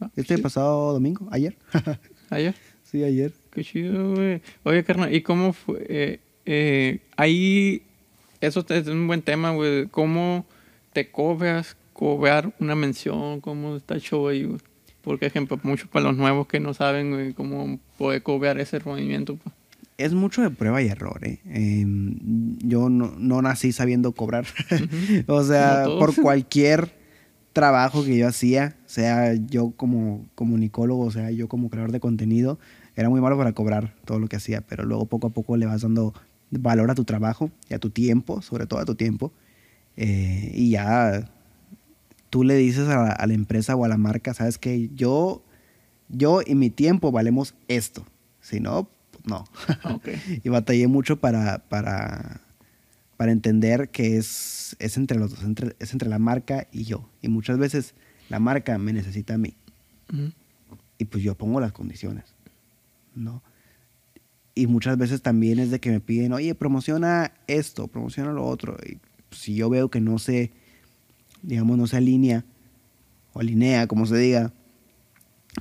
[0.00, 0.42] Ah, Este sí.
[0.42, 1.56] pasado domingo, ayer.
[2.30, 2.54] ¿Ayer?
[2.82, 3.32] sí, ayer.
[3.52, 4.40] Qué chido, güey.
[4.64, 5.84] Oye, carnal, ¿y cómo fue?
[5.88, 7.82] Eh, eh, ahí,
[8.40, 9.86] eso es un buen tema, güey.
[9.86, 10.46] ¿Cómo
[10.92, 13.40] te cobras, cobrar una mención?
[13.40, 14.60] ¿Cómo está el show ahí, güey?
[15.02, 19.36] Por ejemplo, muchos para los nuevos que no saben, güey, cómo poder cobrar ese movimiento.
[19.36, 19.54] pues.
[19.98, 21.40] Es mucho de prueba y error, ¿eh?
[21.46, 22.16] Em,
[22.58, 24.46] yo no, no nací sabiendo cobrar.
[25.26, 27.02] o sea, por cualquier
[27.52, 32.58] trabajo que yo hacía, sea yo como comunicólogo, sea yo como creador de contenido,
[32.96, 35.66] era muy malo para cobrar todo lo que hacía, pero luego poco a poco le
[35.66, 36.14] vas dando
[36.52, 39.32] valor a tu trabajo y a tu tiempo, sobre todo a tu tiempo,
[39.96, 41.30] eh, y ya
[42.30, 45.42] tú le dices a la, a la empresa o a la marca, sabes que yo,
[46.08, 48.06] yo y mi tiempo valemos esto,
[48.40, 49.44] si no, pues no.
[49.94, 50.08] Ok.
[50.42, 52.40] y batallé mucho para, para,
[53.16, 57.08] para entender que es, es entre los dos, entre- es entre la marca y yo.
[57.20, 57.94] Y muchas veces
[58.28, 59.54] la marca me necesita a mí
[60.98, 62.24] y pues yo pongo las condiciones,
[63.14, 63.42] ¿no?
[64.54, 68.76] Y muchas veces también es de que me piden, oye, promociona esto, promociona lo otro.
[68.86, 68.98] Y
[69.30, 70.50] si yo veo que no se,
[71.42, 72.44] digamos, no se alinea
[73.32, 74.52] o alinea, como se diga,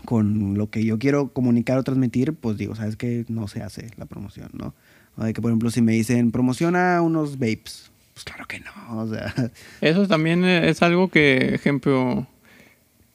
[0.05, 3.91] con lo que yo quiero comunicar o transmitir, pues digo, sabes que no se hace
[3.97, 4.73] la promoción, ¿no?
[5.17, 8.99] O de que, por ejemplo, si me dicen, promociona unos vapes, pues claro que no,
[8.99, 9.33] o sea,
[9.81, 12.27] Eso también es algo que, ejemplo,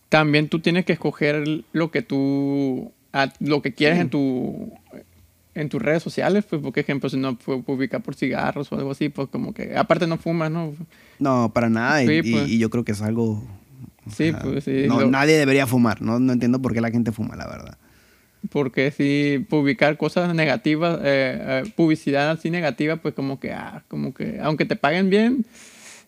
[0.08, 2.92] también tú tienes que escoger lo que tú,
[3.40, 4.02] lo que quieres Sí.
[4.02, 4.72] en tu
[5.60, 8.90] en tus redes sociales, pues, porque, ejemplo, si no pu- publicar por cigarros o algo
[8.92, 10.74] así, pues como que, aparte no fumas, ¿no?
[11.18, 12.02] no, para nada.
[12.02, 12.48] y- Sí, y, pues.
[12.48, 13.42] y yo creo que es algo...
[14.14, 16.20] Sí, pues, sí, No, lo- nadie debería fumar, ¿no?
[16.20, 17.76] No entiendo por qué la gente fuma, la verdad.
[18.50, 24.14] Porque si publicar cosas negativas, eh, eh, publicidad así negativa, pues como que, ah, como
[24.14, 25.44] que, aunque te paguen bien,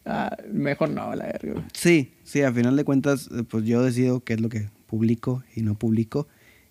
[0.06, 1.64] ah, mejor no, la verga.
[1.72, 5.42] Sí, sí, a final de cuentas, eh, pues yo decido qué es lo que publico
[5.56, 6.28] y no publico.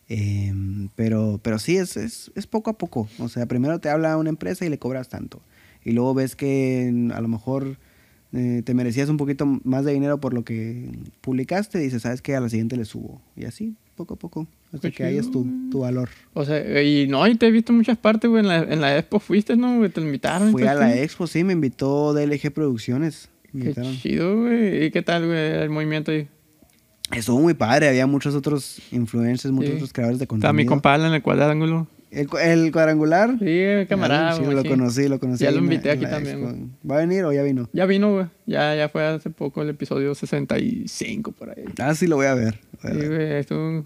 [0.09, 3.09] Em, pero, pero sí, es, es, es poco a poco.
[3.19, 5.41] O sea, primero te habla una empresa y le cobras tanto.
[5.83, 7.77] Y luego ves que mm, a lo mejor
[8.33, 10.89] eh, te merecías un poquito más de dinero por lo que
[11.21, 12.35] publicaste y dices, ¿sabes qué?
[12.35, 13.21] A la siguiente le subo.
[13.35, 16.09] Y así, poco a poco, hasta Qué que hayas tu, tu valor.
[16.33, 18.81] O sea, y no, y te he visto en muchas partes, güey, en la, en
[18.81, 19.89] la expo fuiste, ¿no?
[19.89, 20.51] Te invitaron.
[20.51, 23.29] Fui a la expo, sí, me invitó DLG Producciones.
[23.53, 24.85] Me Qué chido, güey.
[24.85, 26.27] ¿Y qué tal, güey, el movimiento ahí?
[27.15, 29.75] Estuvo muy padre, había muchos otros influencers, muchos Sí.
[29.77, 30.53] otros creadores de Está contenido.
[30.53, 31.87] mi compadre en el cuadrángulo.
[32.11, 33.35] ¿El, cu- el cuadrangular?
[33.39, 34.33] Sí, camarada.
[34.33, 34.67] Sí, lo sí.
[34.69, 35.43] conocí, lo conocí.
[35.43, 36.89] Ya lo invité en aquí también, expo.
[36.89, 37.69] ¿Va a venir o ya vino?
[37.73, 38.25] Ya vino, güey.
[38.45, 41.65] Ya, ya fue hace poco el episodio 65 por ahí.
[41.79, 42.59] Ah, sí, lo voy a ver.
[42.81, 43.85] Voy a Sí, güey, estuvo,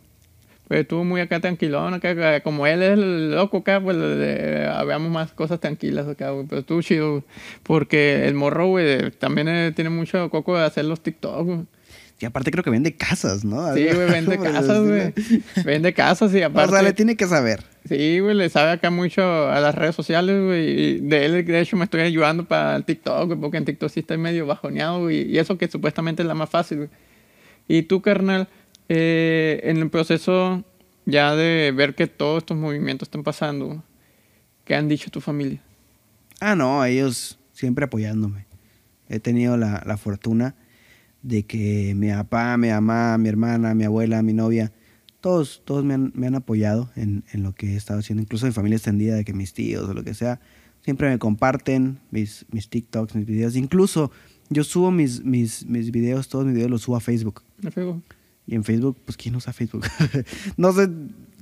[0.67, 5.11] pues estuvo muy acá tranquilón, acá, como él es el loco acá, pues le- habíamos
[5.11, 7.23] más cosas tranquilas acá, güey, pero estuvo chido, güey,
[7.63, 11.59] porque el morro, güey, también eh, tiene mucho coco de hacer los TikTok, güey.
[12.21, 13.73] Y aparte creo que vende casas, ¿no?
[13.73, 15.13] Sí, güey, vende casas, güey.
[15.65, 16.73] Vende casas y O aparte...
[16.73, 17.63] sea, le tiene que saber.
[17.89, 20.69] Sí, güey, le sabe acá mucho a las redes sociales, güey.
[20.69, 23.89] y De él, de hecho, me estoy ayudando para el TikTok, güey, porque en TikTok
[23.89, 25.31] sí estoy medio bajoneado, güey.
[25.31, 26.89] Y eso que supuestamente es la más fácil, güey.
[27.67, 28.47] Y tú, carnal,
[28.87, 30.63] eh, en el proceso
[31.05, 33.83] ya de ver que todos estos movimientos están pasando,
[34.63, 35.59] ¿qué han dicho tu familia?
[36.39, 38.45] Ah, no, ellos siempre apoyándome.
[39.09, 40.55] He tenido la, la fortuna
[41.23, 44.71] de que mi papá, mi mamá, mi hermana, mi abuela, mi novia,
[45.19, 48.45] todos, todos me han, me han apoyado en, en lo que he estado haciendo, incluso
[48.47, 50.39] mi familia extendida, de que mis tíos o lo que sea,
[50.83, 53.55] siempre me comparten mis, mis TikToks, mis videos.
[53.55, 54.11] Incluso
[54.49, 57.43] yo subo mis, mis, mis videos, todos mis videos los subo a Facebook.
[57.61, 58.01] ¿Me pego?
[58.47, 59.85] Y en Facebook, pues ¿quién usa Facebook?
[60.57, 60.89] no sé,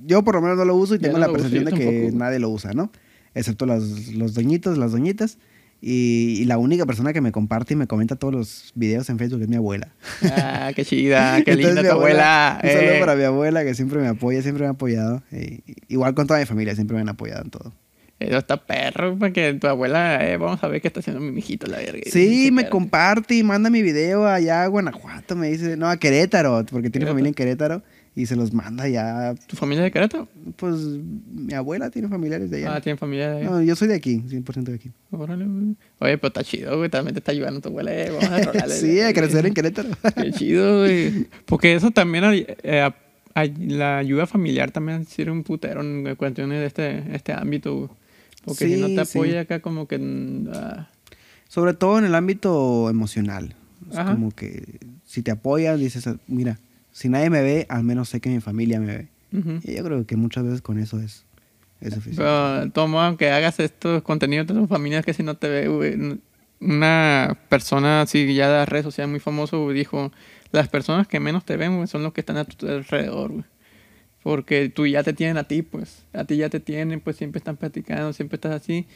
[0.06, 1.72] yo por lo menos no lo uso y Ya tengo no la uso, percepción de
[1.72, 2.18] que tampoco.
[2.18, 2.92] nadie lo usa, ¿no?
[3.34, 5.38] Excepto los, los doñitos, las doñitas.
[5.82, 9.18] Y, y la única persona que me comparte y me comenta todos los videos en
[9.18, 9.94] Facebook es mi abuela.
[10.22, 12.60] Ah, qué chida, qué linda tu abuela.
[12.62, 13.00] Un saludo eh.
[13.00, 15.22] para mi abuela que siempre me apoya, siempre me ha apoyado.
[15.88, 17.72] Igual con toda mi familia, siempre me han apoyado en todo.
[18.18, 21.66] Eso está perro, porque tu abuela, eh, vamos a ver qué está haciendo mi mijito,
[21.66, 22.02] la verga.
[22.04, 22.72] Sí, me perro.
[22.72, 27.06] comparte y manda mi video allá a Guanajuato, me dice, no, a Querétaro, porque tiene
[27.06, 27.82] familia en Querétaro
[28.20, 29.34] y se los manda ya.
[29.46, 30.28] ¿Tu familia de Querétaro?
[30.56, 32.76] Pues mi abuela tiene familiares de allá.
[32.76, 33.50] Ah, tiene familia de allá.
[33.50, 34.90] No, yo soy de aquí, 100% de aquí.
[35.10, 35.76] Órale, güey.
[36.00, 36.90] Oye, pero está chido, güey.
[36.90, 37.92] También te está ayudando tu abuela.
[37.92, 38.74] eh, Vamos a rolarle.
[38.74, 39.88] sí, a crecer en Querétaro.
[40.16, 41.26] Qué chido, güey.
[41.46, 42.24] Porque eso también,
[42.62, 42.90] eh,
[43.58, 47.88] la ayuda familiar también sirve un putero en cuestiones de este, este ámbito, güey.
[48.44, 49.18] Porque si no Sí, te sí.
[49.18, 49.98] apoya acá como que...
[49.98, 50.88] mm, ah,
[51.48, 53.54] Sobre todo en el ámbito emocional.
[53.90, 56.58] Es como que si te apoyas, dices, mira,
[57.00, 59.08] si nadie me ve, al menos sé que mi familia me ve.
[59.64, 61.24] Y yo creo que muchas veces con eso es,
[61.80, 62.22] es suficiente.
[62.22, 66.18] Pero tomo, aunque hagas estos contenidos de familias que si no te ve,
[66.60, 70.12] Una persona así ya de las redes sociales muy famoso dijo,
[70.52, 73.44] las personas que menos te ven, son los que están a tu alrededor, güey.
[74.22, 76.04] Porque tú ya te tienen a ti, pues.
[76.12, 78.86] A ti ya te tienen, pues siempre están platicando, siempre estás así.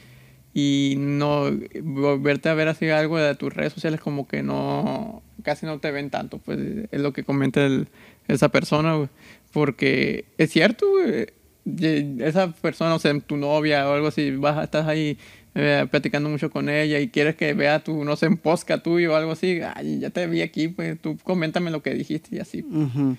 [0.57, 1.51] Y no
[1.83, 5.91] volverte a ver así algo de tus redes sociales como que no, casi no te
[5.91, 6.59] ven tanto, pues
[6.93, 7.89] es lo que comenta el-
[8.29, 9.09] esa persona.
[9.53, 10.87] Porque es cierto,
[11.67, 15.17] Esa persona, o sea, tu novia o algo así, vas, estás ahí
[15.55, 19.13] eh, platicando mucho con ella y quieres que vea tu, no sé, un posca tuyo
[19.13, 22.39] o algo así, ay, ya te vi aquí, pues tú coméntame lo que dijiste y
[22.41, 22.63] así.
[22.71, 23.17] Ujú.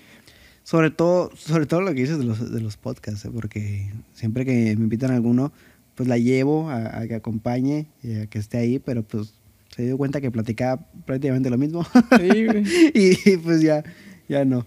[0.62, 3.30] Sobre todo, sobre todo lo que dices de los, de los podcasts, ¿eh?
[3.34, 5.52] porque siempre que me invitan a alguno,
[5.96, 9.34] pues la llevo a, a que acompañe y a que esté ahí, pero pues
[9.74, 11.84] se dio cuenta que platicaba prácticamente lo mismo.
[12.20, 12.64] Sí, güey.
[12.94, 13.82] y pues ya,
[14.28, 14.64] ya no.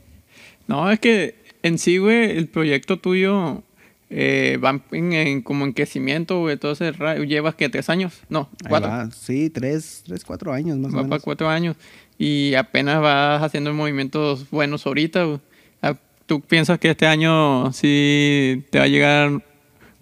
[0.67, 3.63] No, es que en sí, güey, el proyecto tuyo
[4.11, 6.53] eh, va en, en- como en crecimiento, güey.
[6.53, 6.95] Entonces,
[7.27, 8.89] llevas que tres años, no, cuatro.
[8.89, 9.11] va.
[9.11, 11.23] Sí, tres, tres, cuatro años más o Va para menos.
[11.23, 11.75] cuatro años.
[12.17, 15.39] Y apenas vas haciendo movimientos buenos ahorita, güey.
[15.81, 19.41] Ah, ¿Tú piensas que este año sí te va a llegar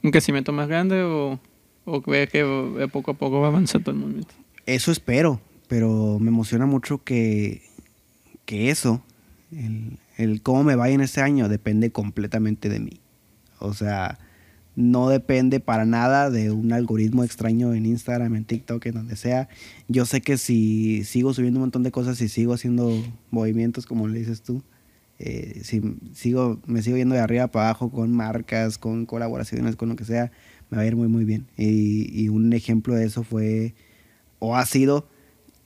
[0.08, 1.40] un crecimiento más grande o,
[1.86, 4.34] o que poco a poco va avanzando el movimiento?
[4.66, 7.62] Eso espero, pero me emociona mucho que,
[8.46, 9.04] que eso,
[9.52, 13.00] el, el cómo me vaya en este año, depende completamente de mí.
[13.60, 14.20] O sea,
[14.76, 19.50] no depende para nada de un algoritmo extraño en Instagram, en TikTok, en donde sea.
[19.88, 22.92] Yo sé que si sigo subiendo un montón de cosas y sigo haciendo
[23.32, 24.62] movimientos, como le dices tú,
[25.20, 25.82] eh, si
[26.14, 30.06] sigo, me sigo yendo de arriba para abajo con marcas, con colaboraciones, con lo que
[30.06, 30.32] sea,
[30.70, 31.48] me va a ir muy, muy bien.
[31.58, 33.74] Y, y un ejemplo de eso fue,
[34.40, 35.08] o ha sido,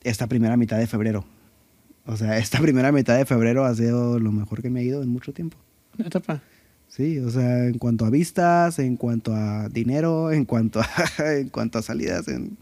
[0.03, 1.25] esta primera mitad de febrero.
[2.05, 5.03] O sea, esta primera mitad de febrero ha sido lo mejor que me ha ido
[5.03, 5.57] en mucho tiempo.
[5.97, 6.41] Neta, pa.
[6.87, 10.87] Sí, o sea, en cuanto a vistas, en cuanto a dinero, en cuanto a,
[11.37, 12.57] en cuanto a salidas, en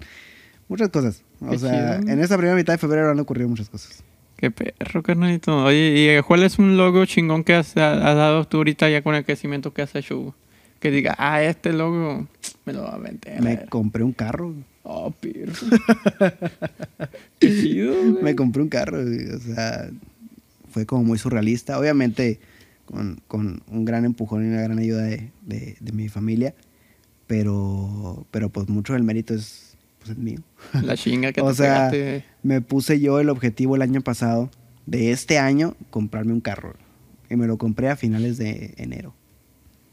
[0.68, 1.24] muchas cosas.
[1.42, 2.12] O Qué sea, chido.
[2.12, 4.04] en esta primera mitad de febrero han ocurrido muchas cosas.
[4.40, 5.66] Qué perro, carnalito.
[5.66, 9.16] Oye, ¿y cuál es un logo chingón que has, has dado tú ahorita ya con
[9.16, 10.34] el crecimiento que has hecho?
[10.80, 12.26] Que diga, ah, este logo
[12.66, 13.42] me lo va a vender.
[13.42, 14.54] Me compré un carro.
[14.84, 15.52] Oh, pirro.
[17.40, 18.24] Qué chido, güey.
[18.24, 19.90] Me compré un carro, güey, o sea,
[20.72, 21.78] fue como muy surrealista.
[21.78, 22.40] Obviamente,
[22.86, 26.54] con, con un gran empujón y una gran ayuda de, de- de mi familia,
[27.28, 29.69] pero, pero pues mucho del mérito es,
[30.16, 30.40] pues, es mío.
[30.84, 32.26] La chinga que O te sea, pegaste.
[32.44, 34.50] Me puse yo el objetivo el año pasado
[34.86, 36.76] de este año comprarme un carro.
[37.30, 39.14] Y me lo compré a finales de enero.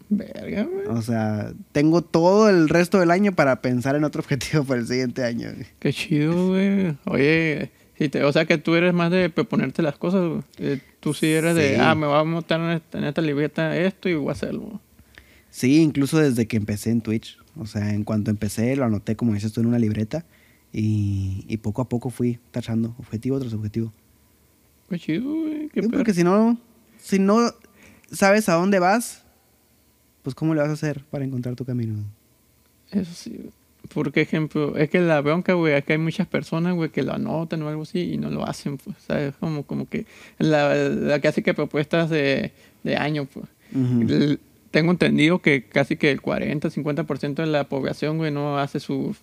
[0.08, 0.86] Verga, güey.
[0.88, 4.86] O sea, tengo todo el resto del año para pensar en otro objetivo para el
[4.86, 5.48] siguiente año.
[5.52, 5.66] güey.
[5.80, 6.96] Qué chido, güey.
[7.06, 10.42] Oye, si te- o sea que tú eres más de proponerte las cosas, güey.
[10.58, 13.76] Eh, Tú sí eres de, ah, me voy a montar en esta, en esta libreta
[13.76, 14.80] esto y voy a hacerlo.
[15.50, 17.38] Sí, incluso desde que empecé en Twitch.
[17.59, 20.24] O sea, en cuanto empecé, lo anoté, como dices tú, en una libreta.
[20.72, 23.92] Y, y poco a poco fui tachando objetivo tras objetivo.
[24.90, 25.68] Qué chido, güey.
[25.68, 26.59] Qué Sí, porque si no,
[26.98, 27.50] si no
[28.11, 29.22] sabes a dónde vas,
[30.22, 31.94] pues ¿cómo le vas a hacer para encontrar tu camino?
[32.90, 33.48] Eso sí.
[33.94, 37.62] Porque, ejemplo, es que la bronca, güey, que hay muchas personas, güey, que lo anotan
[37.62, 39.34] o algo así y no lo hacen, pues, ¿sabes?
[39.36, 40.07] Como, como que
[40.38, 42.52] la, la que hace que propuestas de,
[42.82, 43.46] de año, pues.
[43.72, 44.02] Ujú.
[44.02, 44.40] El-
[44.77, 49.16] Tengo entendido que casi que el 40, 50% de la población, güey, no hace sus,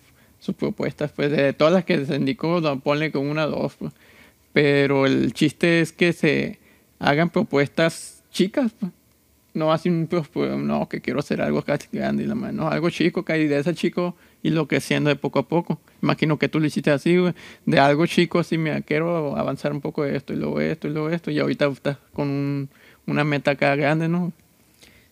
[0.56, 3.92] propuestas, pues, de todas las que se indicó, ponle con una o dos, pues.
[4.52, 6.58] Pero el chiste es que se
[6.98, 8.90] hagan propuestas chicas, pues.
[9.52, 12.68] No así pues, pues, no, que quiero hacer algo casi grande y la madre, no,
[12.68, 15.78] algo chico, que de ese chico y lo que de poco a poco.
[16.02, 17.32] Imagino que tú lo hiciste así, güey,
[17.64, 21.10] de algo chico, así, mira, quiero avanzar un poco esto y luego esto y luego
[21.10, 22.68] esto, y ahorita estás con un-
[23.06, 24.32] una meta acá grande, ¿no?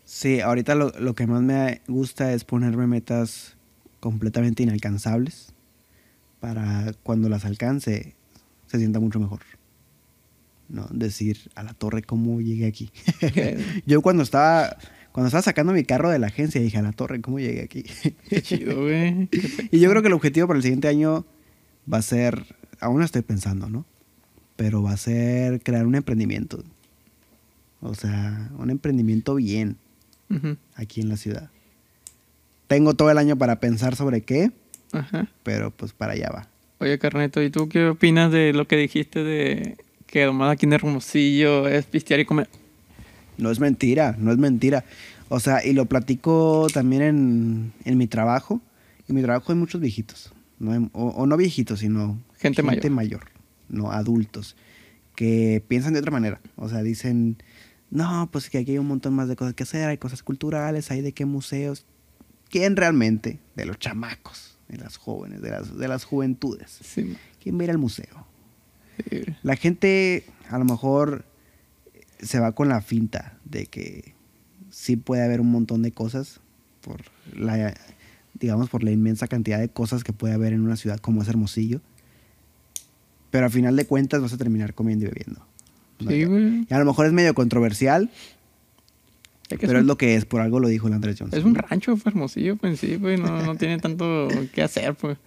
[0.04, 3.56] Sí, ahorita lo, lo que más me gusta es ponerme metas
[4.00, 5.52] completamente inalcanzables
[6.40, 8.16] para cuando las alcance
[8.66, 9.40] se sienta mucho mejor.
[10.68, 10.88] ¿No?
[10.90, 12.90] Decir a la torre cómo llegué aquí.
[13.86, 14.76] Yo cuando estaba
[15.12, 17.84] cuando estaba sacando mi carro de la agencia dije a la torre cómo llegué aquí.
[18.28, 19.28] Qué chido, güey.
[19.70, 21.26] Y yo creo que el objetivo para el siguiente año
[21.92, 23.84] va a ser, aún no estoy pensando, ¿no?
[24.56, 26.64] Pero va a ser crear un emprendimiento.
[27.82, 29.76] O sea, un emprendimiento bien
[30.36, 30.56] Ujú.
[30.74, 31.50] aquí en la ciudad.
[32.66, 34.50] Tengo todo el año para pensar sobre qué,
[34.92, 35.28] Ajá.
[35.42, 36.48] pero pues para allá va.
[36.78, 39.76] Oye, Carneto, ¿y tú qué opinas de lo que dijiste de
[40.06, 42.48] que nomás aquí en Hermosillo es pistear y comer?
[43.38, 44.84] No es mentira, no es mentira.
[45.28, 48.60] O sea, y lo platico también en, en mi trabajo.
[49.08, 50.32] En mi trabajo hay muchos viejitos.
[50.58, 52.90] No hay- o, o no viejitos, sino Gente mayor.
[52.90, 53.20] mayor,
[53.68, 54.56] no adultos,
[55.14, 56.40] que piensan de otra manera.
[56.56, 57.36] O sea, dicen,
[57.92, 60.90] no, pues que aquí hay un montón más de cosas que hacer, hay cosas culturales,
[60.90, 61.84] hay de qué museos.
[62.48, 63.38] ¿Quién realmente?
[63.54, 66.78] De los chamacos, de las jóvenes, de las, de las juventudes.
[66.82, 68.26] Sí, ¿Quién va a ir al museo?
[69.10, 69.24] sí.
[69.42, 71.26] La gente a lo mejor
[72.18, 74.14] se va con la finta de que
[74.70, 76.40] sí puede haber un montón de cosas
[76.80, 77.02] por
[77.34, 77.74] la
[78.40, 81.28] digamos por la inmensa cantidad de cosas que puede haber en una ciudad como es
[81.28, 81.82] Hermosillo.
[83.30, 85.46] Pero al final de cuentas vas a terminar comiendo y bebiendo.
[86.08, 86.66] Sí, güey.
[86.68, 88.10] Y a lo mejor es medio controversial,
[89.48, 91.38] Es que pero es, lo que es, por algo lo dijo el Andrés Johnson.
[91.38, 95.18] es un rancho, Hermosillo, pues sí, pues no, no tiene tanto que hacer, pues.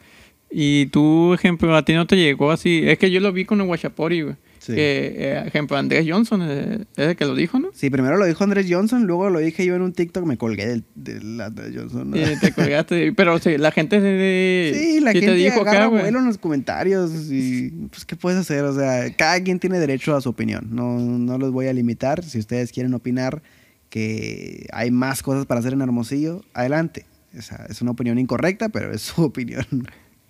[0.49, 2.81] Y tú, ejemplo, a ti no te llegó así.
[2.85, 4.35] Es que yo lo vi con el Guachapori, güey.
[4.65, 4.73] Sí.
[4.73, 7.69] Que, eh, ejemplo, Andrés Johnson eh, es el que lo dijo, ¿no?
[7.75, 10.65] Sí, primero lo dijo Andrés Johnson, luego lo dije yo en un TikTok, me colgué
[10.65, 12.09] del, del Andrés Johnson.
[12.09, 12.17] ¿no?
[12.17, 13.13] Y te colgaste.
[13.13, 16.39] Pero sí, la gente de, Sí, la sí gente te dijo agarra acá, en los
[16.39, 20.69] comentarios y pues qué puedes hacer, o sea, cada quien tiene derecho a su opinión.
[20.71, 23.43] No no los voy a limitar, si ustedes quieren opinar
[23.91, 27.05] que hay más cosas para hacer en Hermosillo, adelante.
[27.37, 29.65] O sea, es una opinión incorrecta, pero es su opinión.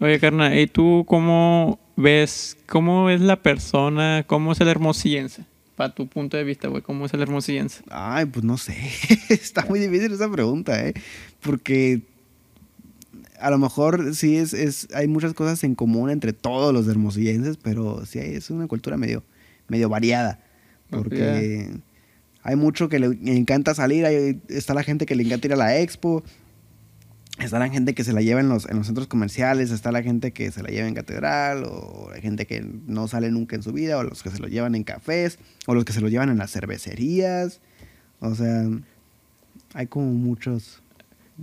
[0.01, 5.43] Oye, carnal, ¿y tú cómo ves, cómo es la persona, cómo es el hermosillense?
[5.75, 7.83] Para tu punto de vista, güey, ¿cómo es el hermosillense?
[7.89, 8.75] Ay, pues no sé.
[9.29, 10.93] Está muy difícil esa pregunta, ¿eh?
[11.41, 12.01] Porque
[13.39, 17.57] a lo mejor sí es, es hay muchas cosas en común entre todos los hermosillenses,
[17.57, 19.23] pero sí es una cultura medio,
[19.67, 20.39] medio variada.
[20.89, 21.69] Porque
[22.43, 25.57] hay mucho que le encanta salir, hay- está la gente que le encanta ir a
[25.57, 26.23] la expo,
[27.39, 30.01] está la gente que se la lleva en los, en los centros comerciales, está la
[30.03, 33.63] gente que se la lleva en catedral, o la gente que no sale nunca en
[33.63, 36.07] su vida, o los que se lo llevan en cafés, o los que se lo
[36.07, 37.59] llevan en las cervecerías.
[38.19, 38.63] O sea,
[39.73, 40.81] hay como muchos...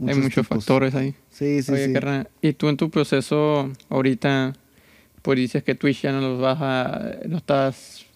[0.07, 0.47] Hay muchos tipos.
[0.65, 1.15] factores ahí.
[1.31, 1.93] Sí, sí, Oye, sí.
[1.93, 4.55] carnal, ¿y tú en tu proceso ahorita,
[5.21, 8.07] pues dices que Twitch ya no los vas a, no estás,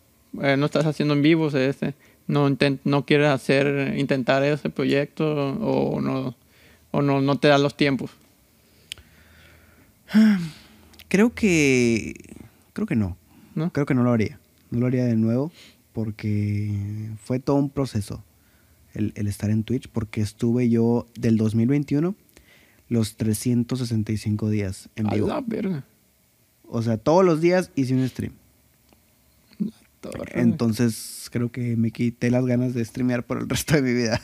[0.41, 1.93] eh, no estás haciendo en vivos este,
[2.29, 6.35] no intent- no quieres hacer, intentar ese proyecto o no,
[6.97, 8.11] o no, no te dan los tiempos?
[11.09, 12.15] Creo que...
[12.73, 13.17] Creo que no.
[13.55, 13.71] ¿No?
[13.73, 14.39] Creo que no lo haría.
[14.71, 15.53] No lo haría de nuevo
[15.93, 16.71] porque
[17.23, 18.23] fue todo un proceso
[18.93, 22.15] el, el estar en Twitch porque estuve yo del 2021
[22.89, 25.29] los 365 días en A vivo.
[25.29, 25.85] la verga.
[26.69, 28.33] O sea, todos los días hice un stream.
[30.11, 30.41] Torre.
[30.41, 34.21] Entonces creo que me quité las ganas de streamear por el resto de mi vida.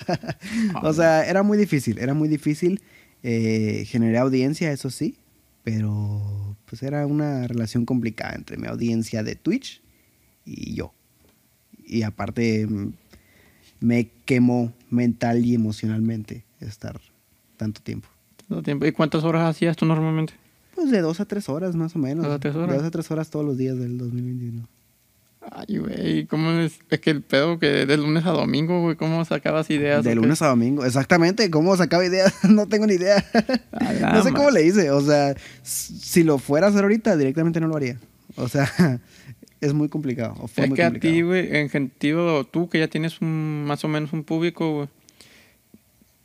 [0.74, 2.80] Ah, o sea, era muy difícil, era muy difícil.
[3.22, 5.16] Eh, generé audiencia, eso sí,
[5.62, 9.80] pero pues era una relación complicada entre mi audiencia de Twitch
[10.44, 10.92] y yo.
[11.84, 12.92] y aparte mm,
[13.80, 17.00] me quemó mental y emocionalmente estar
[17.56, 18.08] tanto tiempo.
[18.48, 18.86] Todo tiempo.
[18.86, 20.34] ¿Y cuántas horas hacías tú normalmente?
[20.74, 22.24] Pues de dos a tres horas más o menos.
[22.24, 22.70] ¿Dos a tres horas?
[22.70, 24.68] De dos a tres horas todos los días del 2021.
[25.50, 26.78] Ay, güey, ¿cómo es?
[26.88, 30.04] Es que el pedo que de lunes a domingo, güey, ¿cómo sacabas ideas?
[30.04, 31.50] De lunes a domingo, exactamente.
[31.50, 32.32] ¿Cómo sacaba ideas?
[32.48, 33.24] no tengo ni idea.
[33.72, 34.90] A no sé cómo le hice.
[34.90, 37.98] O sea, si lo fuera a hacer ahorita, directamente no lo haría.
[38.36, 38.70] O sea,
[39.60, 40.34] es muy complicado.
[40.40, 41.12] O fue Es muy que a complicado.
[41.14, 44.88] ti, güey, en sentido, tú que ya tienes un, más o menos un público, güey,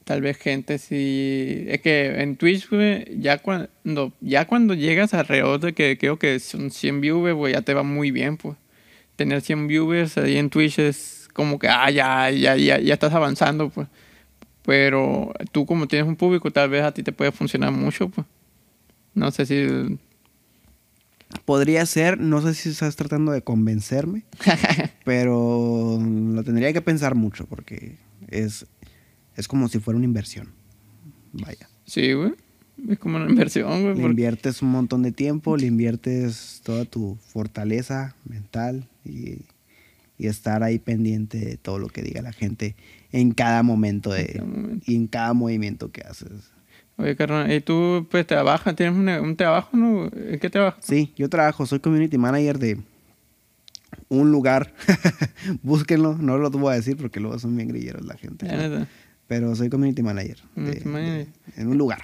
[0.04, 1.66] tal vez gente sí...
[1.68, 6.40] Es que en Twitch, güey, ya cuando, ya cuando llegas alrededor de que creo que
[6.40, 8.56] son 100 viewers, güey, ya te va muy bien, pues.
[9.18, 13.14] Tener 100 viewers ahí en Twitch es como que, ah, ya, ya, ya, ya estás
[13.14, 13.88] avanzando, pues.
[14.64, 18.26] Pero tú como tienes un público, tal vez a ti te puede funcionar mucho, pues.
[19.14, 20.00] No sé si...
[21.44, 24.24] Podría ser, no sé si estás tratando de convencerme,
[25.04, 27.98] pero lo tendría que pensar mucho porque
[28.30, 28.66] es,
[29.36, 30.54] es como si fuera una inversión.
[31.34, 31.68] Vaya.
[31.86, 32.34] sí, güey.
[32.90, 33.84] Es como una inversión, güey.
[33.88, 39.46] Le porque- inviertes un montón de tiempo, le inviertes toda tu fortaleza mental y,
[40.18, 42.76] y estar ahí pendiente de todo lo que diga la gente
[43.12, 44.86] en cada momento, de, En cada momento.
[44.92, 46.52] y en cada movimiento que haces.
[46.98, 48.76] Oye, carnal, ¿y tú pues trabajas?
[48.76, 50.06] ¿Tienes un, un trabajo, no?
[50.14, 50.84] ¿En qué trabajas?
[50.84, 52.80] Sí, yo trabajo, soy community manager de
[54.10, 54.74] un lugar.
[55.64, 58.46] Búsquenlo, no lo voy a decir porque luego son bien grilleros la gente.
[58.48, 58.88] Neta.
[59.28, 60.38] Pero soy community manager.
[60.56, 61.28] de- Community manager.
[61.56, 62.02] de- en un lugar.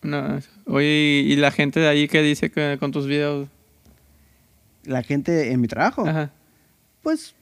[0.00, 3.48] No, oye, ¿y la gente de ahí qué dice con tus videos?
[4.88, 6.32] La gente en mi trabajo, Ajá.
[7.02, 7.34] pues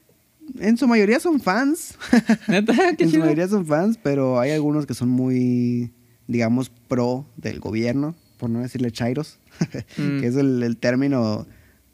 [0.59, 1.97] en su mayoría son fans.
[2.47, 2.73] ¿Neta?
[2.97, 5.91] ¿Qué en su mayoría son fans, pero hay algunos que son muy,
[6.27, 9.39] digamos, pro del gobierno, por no decirle chairos,
[9.97, 10.19] Mm.
[10.21, 11.47] que es el, el término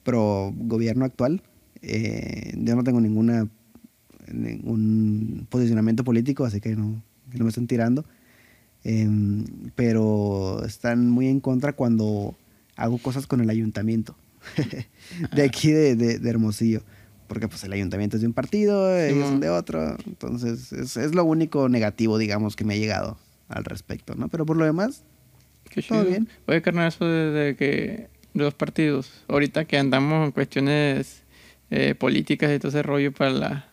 [0.04, 1.42] pro gobierno actual.
[1.82, 3.48] Eh, yo no tengo ninguna
[4.32, 7.02] ningún posicionamiento político, así que no,
[7.32, 8.06] que no me están tirando.
[8.84, 9.46] Em,
[9.76, 12.36] pero están muy en contra cuando
[12.76, 14.16] hago cosas con el ayuntamiento
[15.32, 16.82] de aquí de, de- de Hermosillo.
[17.28, 19.98] Porque pues el ayuntamiento es de un partido, ellos son de otro.
[20.06, 23.18] Entonces es, es lo único negativo, digamos, que me ha llegado
[23.48, 24.28] al respecto, ¿no?
[24.28, 25.04] Pero por lo demás,
[25.70, 26.10] Qué todo chido.
[26.12, 26.30] bien.
[26.48, 31.24] Oye, carnal, eso de, que los partidos, ahorita que andamos en cuestiones
[31.72, 33.70] eh, políticas y todo ese rollo para la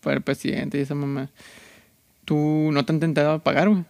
[0.00, 1.30] para el presidente y esa mamá,
[2.24, 3.84] ¿tú no te han tentado a pagar, güey?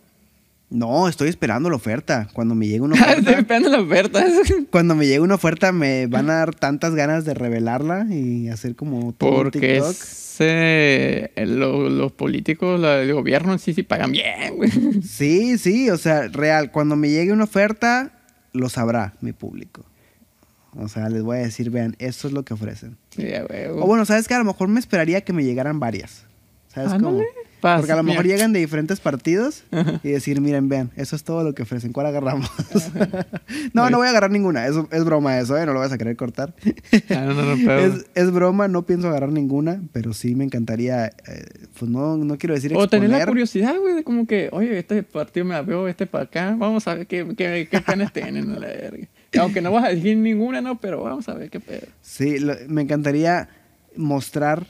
[0.73, 2.29] No, estoy esperando la oferta.
[2.33, 4.25] Cuando me llegue una Estoy oferta, esperando la oferta.
[4.71, 8.75] cuando me llegue una oferta me van a dar tantas ganas de revelarla y hacer
[8.75, 9.93] como todo un Porque TikTok.
[9.95, 14.71] se- lo- los políticos, la- el gobierno sí, sí pagan bien, güey.
[15.03, 18.13] Sí, sí, o sea, real, cuando me llegue una oferta,
[18.53, 19.85] lo sabrá mi público.
[20.75, 22.97] O sea, les voy a decir, vean, esto es lo que ofrecen.
[23.77, 26.25] O bueno, ¿sabes que A lo mejor me esperaría que me llegaran varias.
[26.69, 27.21] ¿Sabes cómo?
[27.63, 28.35] Porque a lo mejor mira.
[28.37, 30.01] llegan de diferentes partidos Ajá.
[30.03, 31.93] y decir, miren, vean, eso es todo lo que ofrecen.
[31.93, 32.51] ¿Cuál agarramos?
[33.73, 34.67] no, no voy a agarrar ninguna.
[34.67, 35.65] Eso es broma eso, ¿eh?
[35.67, 36.55] No lo vas a querer cortar.
[37.11, 40.45] Ah, no, no, no, pero- es, es broma, no pienso agarrar ninguna, pero sí me
[40.45, 41.13] encantaría, eh,
[41.79, 43.29] pues no, no quiero decir O tener la exponer.
[43.29, 46.87] curiosidad, güey, de como que, oye, este partido me la veo, este para acá, vamos
[46.89, 49.07] a ver qué, qué, qué planes tienen, a la verga.
[49.41, 51.87] Aunque no vas a decir ninguna, no, pero vamos a ver qué pedo.
[52.03, 53.49] Sí, lo- me encantaría
[53.97, 54.67] mostrar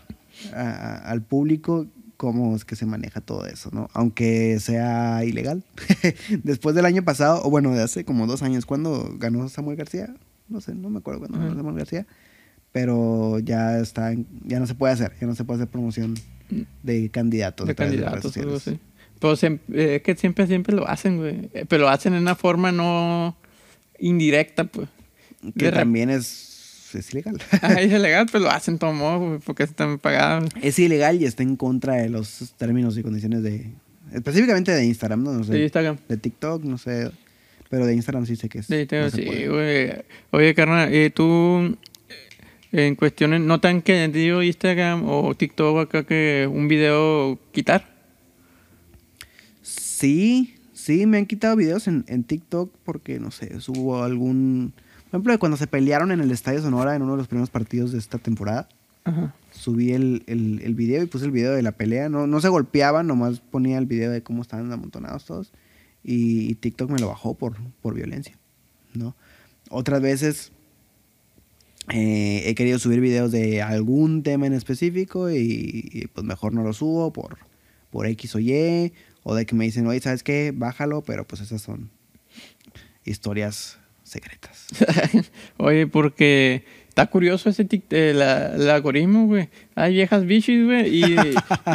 [0.54, 1.86] a- a- al público
[2.22, 3.88] cómo es que se maneja todo eso, ¿no?
[3.94, 5.64] Aunque sea ilegal.
[6.44, 10.14] Después del año pasado, o bueno, de hace como dos años, cuando ganó Samuel García,
[10.48, 11.56] no sé, no me acuerdo cuándo ganó.
[11.56, 12.06] Samuel García,
[12.70, 14.14] pero ya está,
[14.44, 16.14] ya no se puede hacer, ya no se puede hacer promoción
[16.84, 17.66] de candidatos.
[17.66, 18.78] de candidatos algo así.
[19.18, 19.34] Pero
[19.72, 21.50] eh, es que siempre, siempre lo hacen, güey.
[21.54, 23.36] Eh, Pero lo hacen en una forma no
[23.98, 24.88] indirecta, pues.
[25.58, 26.51] Que De también es,
[26.94, 27.40] es ilegal.
[27.50, 30.50] Ajá, es ilegal, pero lo hacen todo porque están pagados.
[30.60, 33.70] es ilegal y está en contra de los términos y condiciones de,
[34.12, 35.32] específicamente de Instagram, ¿no?
[35.32, 35.52] No sé.
[35.52, 35.96] De Instagram.
[36.08, 37.10] De TikTok, no sé.
[37.70, 38.68] Pero de Instagram sí sé que es.
[38.68, 39.92] De Instagram, no sí, güey.
[40.30, 41.76] Oye, carnal, eh, tú
[42.72, 47.90] eh, en cuestiones, ¿no te han querido Instagram o TikTok acá que un video quitar?
[49.62, 54.72] Sí, sí, me han quitado videos en, en TikTok porque, no sé, hubo algún...
[55.12, 57.50] Por ejemplo, de cuando se pelearon en el Estadio Sonora en uno de los primeros
[57.50, 58.66] partidos de esta temporada.
[59.04, 59.34] Ajá.
[59.50, 62.08] Subí el, el, el video y puse el video de la pelea.
[62.08, 65.52] No, no se golpeaban, nomás ponía el video de cómo estaban amontonados todos.
[66.02, 68.38] Y, y TikTok me lo bajó por, por violencia,
[68.94, 69.14] ¿no?
[69.68, 70.50] Otras veces
[71.90, 76.62] eh, he querido subir videos de algún tema en específico y, y, pues mejor no
[76.62, 77.36] lo subo por,
[77.90, 78.94] por X o Y.
[79.24, 80.54] O de que me dicen, oye, ¿sabes qué?
[80.56, 81.90] Bájalo, pero pues esas son
[83.04, 83.78] historias
[84.12, 84.66] secretas.
[85.56, 89.48] Oye, porque está curioso ese tic- eh, la- el algoritmo, güey.
[89.74, 91.16] Hay viejas bichis, güey, y,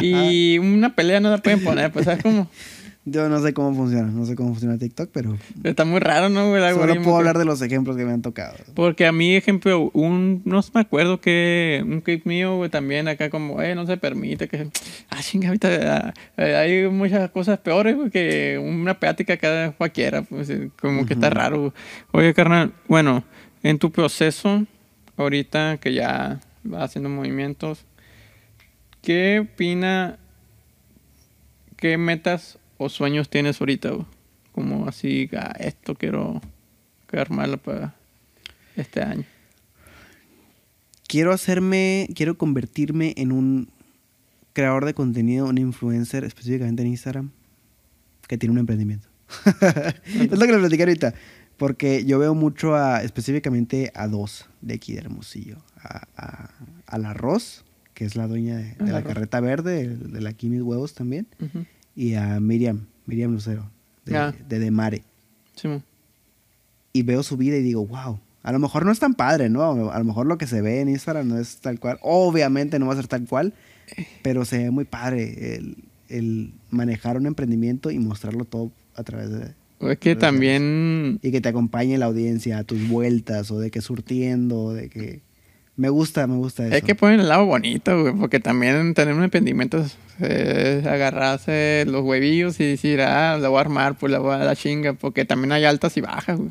[0.54, 2.48] y una pelea no la pueden poner, pues, ¿sabes cómo?
[3.10, 6.56] Yo no sé cómo funciona, no sé cómo funciona TikTok, pero Está muy raro, ¿no?
[6.56, 8.56] El solo puedo hablar de los ejemplos que me han tocado.
[8.74, 13.30] Porque a mí, ejemplo, un, no me acuerdo que un clip mío, güey, también acá
[13.30, 14.68] como, eh, no se permite que,
[15.10, 20.50] ah, chinga, ahorita eh, hay muchas cosas peores, güey, que una plática acá cualquiera, pues,
[20.50, 21.60] eh, como que está raro.
[21.60, 21.72] güey.
[22.12, 23.24] Oye, carnal, bueno,
[23.62, 24.66] en tu proceso,
[25.16, 27.84] ahorita que ya vas haciendo movimientos,
[29.02, 30.18] ¿qué opina,
[31.76, 33.90] qué metas o sueños tienes ahorita?
[34.52, 36.40] Como así, ah, esto quiero,
[37.12, 37.94] armarlo para
[38.76, 39.24] este año.
[41.06, 43.68] Quiero hacerme, quiero convertirme en un
[44.52, 47.30] creador de contenido, un influencer, específicamente en Instagram,
[48.26, 49.08] que tiene un emprendimiento.
[50.14, 51.14] es lo que les platiqué ahorita.
[51.56, 55.58] Porque yo veo mucho a, específicamente a dos de aquí de Hermosillo.
[55.82, 56.50] A, a,
[56.86, 57.64] a la Ros,
[57.94, 61.26] que es la dueña de, la carreta verde, de la Aquí Mis Huevos también.
[61.40, 61.64] Ujú.
[61.98, 63.68] Y a Miriam, Miriam Lucero,
[64.06, 64.32] de, Ah.
[64.48, 65.02] de Demare.
[65.56, 65.82] Simón.
[66.92, 69.90] y veo su vida y digo, wow, a lo mejor no es tan padre, ¿no?
[69.90, 71.98] A lo mejor lo que se ve en Instagram no es tal cual.
[72.02, 73.52] Obviamente no va a ser tal cual,
[74.22, 75.76] pero se ve muy padre el,
[76.08, 79.54] el manejar un emprendimiento y mostrarlo todo a través de...
[79.80, 83.70] Es que Redes también, Y que te acompañe la audiencia a tus vueltas o de
[83.70, 85.20] que surtiendo, de que...
[85.78, 86.74] Me gusta, me gusta eso.
[86.74, 89.78] es que ponen el lado bonito, güey, porque también tener un emprendimiento
[90.20, 94.38] es agarrarse los huevillos y decir, ah, la voy a armar, pues la voy a
[94.38, 96.50] dar la chinga, porque también hay altas y bajas, güey.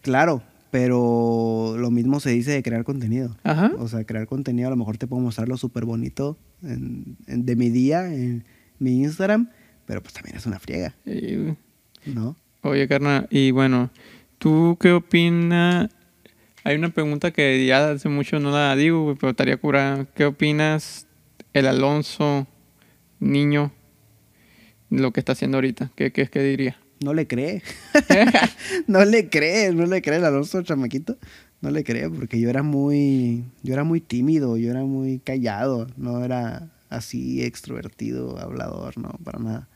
[0.00, 3.36] Claro, pero lo mismo se dice de crear contenido.
[3.44, 3.70] Ajá.
[3.78, 7.44] O sea, crear contenido a lo mejor te puedo mostrar lo súper bonito en- en-
[7.44, 8.44] de mi día en
[8.78, 9.50] mi Instagram,
[9.86, 11.54] pero pues también es una friega, güey,
[12.06, 12.34] ¿no?
[12.62, 13.90] Oye, carnal, y bueno,
[14.38, 15.90] ¿tú qué opinas?
[16.68, 20.04] Hay una pregunta que ya hace mucho no la digo, güey, pero estaría curada.
[20.14, 21.06] ¿Qué opinas
[21.54, 22.46] el Alonso
[23.20, 23.72] niño
[24.90, 25.90] lo que está haciendo ahorita?
[25.96, 26.76] ¿Qué, qué, qué diría?
[27.02, 27.62] No le cree.
[28.86, 31.16] no le cree, no le cree el Alonso chamaquito.
[31.62, 35.86] No le cree porque yo era muy yo era muy tímido, yo era muy callado,
[35.96, 39.68] no era así extrovertido, hablador, no, para nada.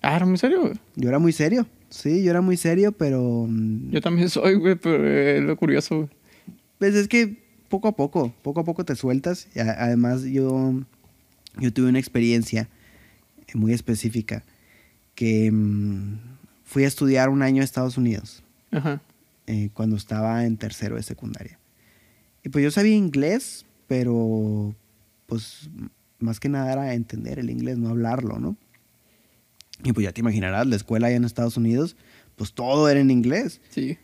[0.00, 0.74] ah, ¿era muy serio, güey?
[0.96, 1.66] Yo era muy serio.
[1.90, 5.96] Sí, yo era muy serio, pero mm, Yo también soy, güey, pero es lo curioso,
[5.96, 6.21] güey.
[6.82, 7.36] Pues es que
[7.68, 9.46] poco a poco, poco a poco te sueltas.
[9.54, 10.82] Además yo,
[11.60, 12.68] yo tuve una experiencia
[13.54, 14.42] muy específica
[15.14, 16.18] que mm,
[16.64, 19.00] fui a estudiar un año a Estados Unidos Ajá.
[19.46, 21.56] eh, cuando estaba en tercero de secundaria.
[22.42, 24.74] Y pues yo sabía inglés, pero
[25.26, 25.70] pues
[26.18, 28.56] más que nada era entender el inglés, no hablarlo, ¿no?
[29.84, 31.94] Y pues ya te imaginarás, la escuela allá en Estados Unidos,
[32.34, 33.98] pues todo era en inglés Sí.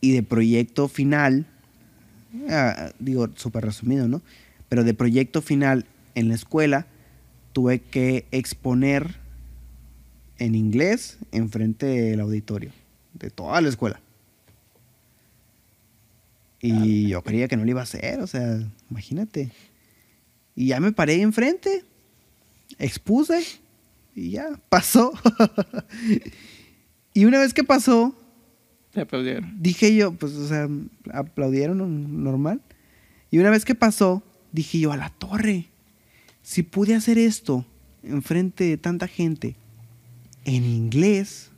[0.00, 1.46] y de proyecto final,
[2.50, 4.22] ah, digo, súper resumido, ¿no?
[4.68, 6.86] Pero de proyecto final en la escuela
[7.52, 9.16] tuve que exponer
[10.38, 12.72] en inglés enfrente del auditorio,
[13.14, 14.00] de toda la escuela.
[16.60, 19.50] Y yo creía que no lo iba a hacer, o sea, imagínate.
[20.54, 21.84] Y ya me paré enfrente,
[22.78, 23.44] expuse
[24.14, 25.12] y ya, pasó.
[27.14, 28.14] y una vez que pasó,
[28.92, 29.54] Te aplaudieron.
[29.60, 30.68] dije yo, pues, o sea,
[31.12, 31.86] aplaudieron ¿no?
[31.86, 32.60] normal.
[33.30, 34.22] Y una vez que pasó,
[34.52, 35.66] dije yo, a la torre,
[36.42, 37.64] si pude hacer esto
[38.02, 39.56] enfrente de tanta gente
[40.44, 41.50] en inglés,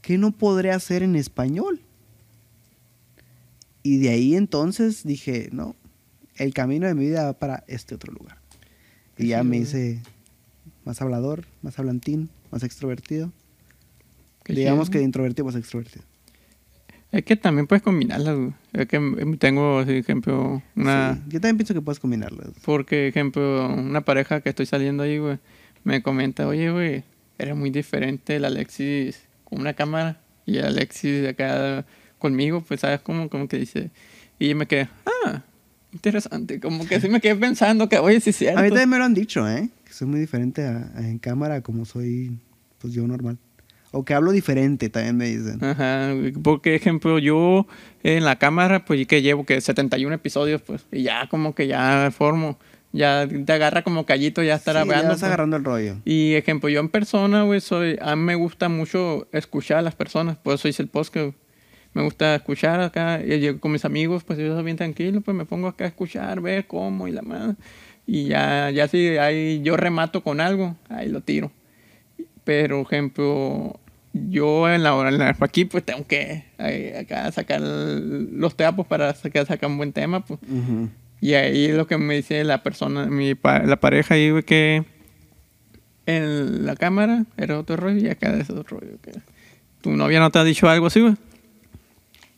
[0.00, 1.80] ¿qué no podré hacer en español?
[3.82, 5.76] Y de ahí entonces dije, no,
[6.36, 8.38] el camino de mi vida va para este otro lugar.
[9.18, 10.00] Y ya Sí, me hice
[10.84, 13.30] más hablador, más hablantín, más extrovertido.
[14.46, 16.04] Digamos que de introvertido más extrovertido.
[17.14, 18.52] Es que también puedes combinarlas, güey.
[18.72, 21.14] Es que mm, tengo, así, ejemplo, una...
[21.14, 22.48] Sí, yo también pienso que puedes combinarlas.
[22.64, 25.38] Porque, ejemplo, una pareja que estoy saliendo ahí, güey,
[25.84, 27.04] me comenta, oye, güey,
[27.38, 31.86] era muy diferente el Alexis con una cámara y el Alexis de acá
[32.18, 33.00] conmigo, pues, ¿sabes?
[33.00, 33.90] Como, como que dice...
[34.40, 34.88] Y yo me quedé,
[35.26, 35.42] ah,
[35.92, 36.58] interesante.
[36.58, 38.58] Como que sí me quedé pensando que, oye, sí es cierto.
[38.58, 39.68] A mí también me lo han dicho, ¿eh?
[39.84, 42.36] Que soy muy diferente a- a en cámara como soy,
[42.80, 43.38] pues yo normal.
[43.94, 45.62] O que hablo diferente, también me dicen.
[45.64, 47.66] Ajá, porque ejemplo, yo
[48.02, 52.10] en la cámara, pues que llevo que 71 episodios, pues, y ya como que ya
[52.16, 52.58] formo,
[52.92, 55.08] ya te agarra como callito ya estar Sí, ya hablando.
[55.10, 55.22] vas pues.
[55.24, 55.96] agarrando el rollo.
[56.04, 59.94] Y ejemplo, yo en persona, güey, soy, a mí me gusta mucho escuchar a las
[59.94, 61.34] personas, por eso hice el podcast.
[61.92, 65.36] Me gusta escuchar acá, y yo con mis amigos, pues yo soy bien tranquilo, pues
[65.36, 67.54] me pongo acá a escuchar, ver cómo y la más.
[68.06, 71.52] Y ya, ya si ahí yo remato con algo, ahí lo tiro.
[72.42, 73.78] Pero, ejemplo,
[74.14, 76.44] yo en la hora en la- aquí pues tengo que
[76.98, 80.38] acá sacar los teapos para sacar, sacar un buen tema, pues.
[81.20, 84.84] Y ahí lo que me dice la persona, mi la pareja ahí, que
[86.06, 88.98] en la cámara era otro rollo y acá es otro rollo.
[89.00, 89.12] Que
[89.80, 91.14] ¿Tu novia no te ha dicho algo así, güey?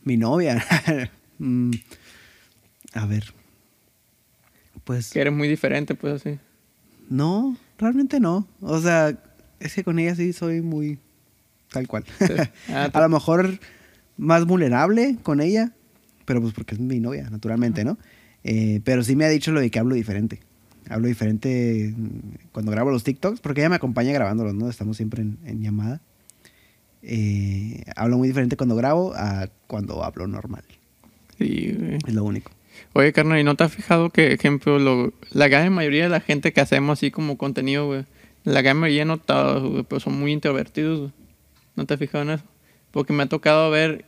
[0.03, 0.63] Mi novia.
[1.39, 1.69] Mm,
[2.95, 3.25] a ver.
[4.83, 6.39] Pues Que eres muy diferente, pues así.
[7.11, 8.47] no, realmente no.
[8.61, 9.15] O sea,
[9.59, 10.97] es que con ella sí soy muy
[11.71, 12.03] tal cual.
[12.69, 13.59] Ah, a lo mejor
[14.17, 15.71] más vulnerable con ella,
[16.25, 17.97] pero pues porque es mi novia, naturalmente, ¿no?
[18.43, 20.39] Eh, pero sí me ha dicho lo de que hablo diferente.
[20.89, 24.69] Hablo diferente mm, cuando grabo los TikToks, porque ella me acompaña grabándolos, ¿no?
[24.69, 26.01] Estamos siempre en, en llamada.
[27.03, 30.63] Eh, hablo muy diferente cuando grabo a cuando hablo normal.
[31.37, 31.97] Sí, güey.
[32.07, 32.51] Es lo único.
[32.93, 36.19] Oye, carnal, ¿y no te has fijado que, ejemplo, lo- la gran mayoría de la
[36.21, 38.05] gente que hacemos así como contenido, güey,
[38.43, 41.11] la gran mayoría no está, güey, pero son muy introvertidos, güey?
[41.77, 42.43] ¿No te has fijado en eso?
[42.91, 44.03] Porque me ha tocado ver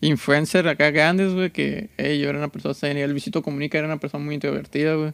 [0.00, 3.04] influencers acá grandes, güey, que hey, yo era una persona seria.
[3.04, 5.12] El Visito Comunica era una persona muy introvertida, güey.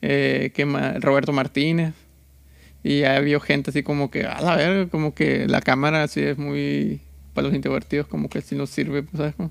[0.00, 1.92] Eh, que ma- Roberto Martínez.
[2.82, 6.20] Y ha habido gente así como que, a la verga, como que la cámara así
[6.20, 7.00] es muy...
[7.34, 9.34] Para los introvertidos como que sí nos sirve, pues, ¿sabes?
[9.34, 9.50] cómo?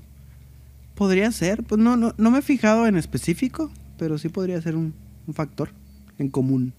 [0.94, 4.74] Podría ser, pues no, no, no me he fijado en específico, pero sí podría ser
[4.76, 4.94] un,
[5.26, 5.70] un factor
[6.18, 6.72] en común.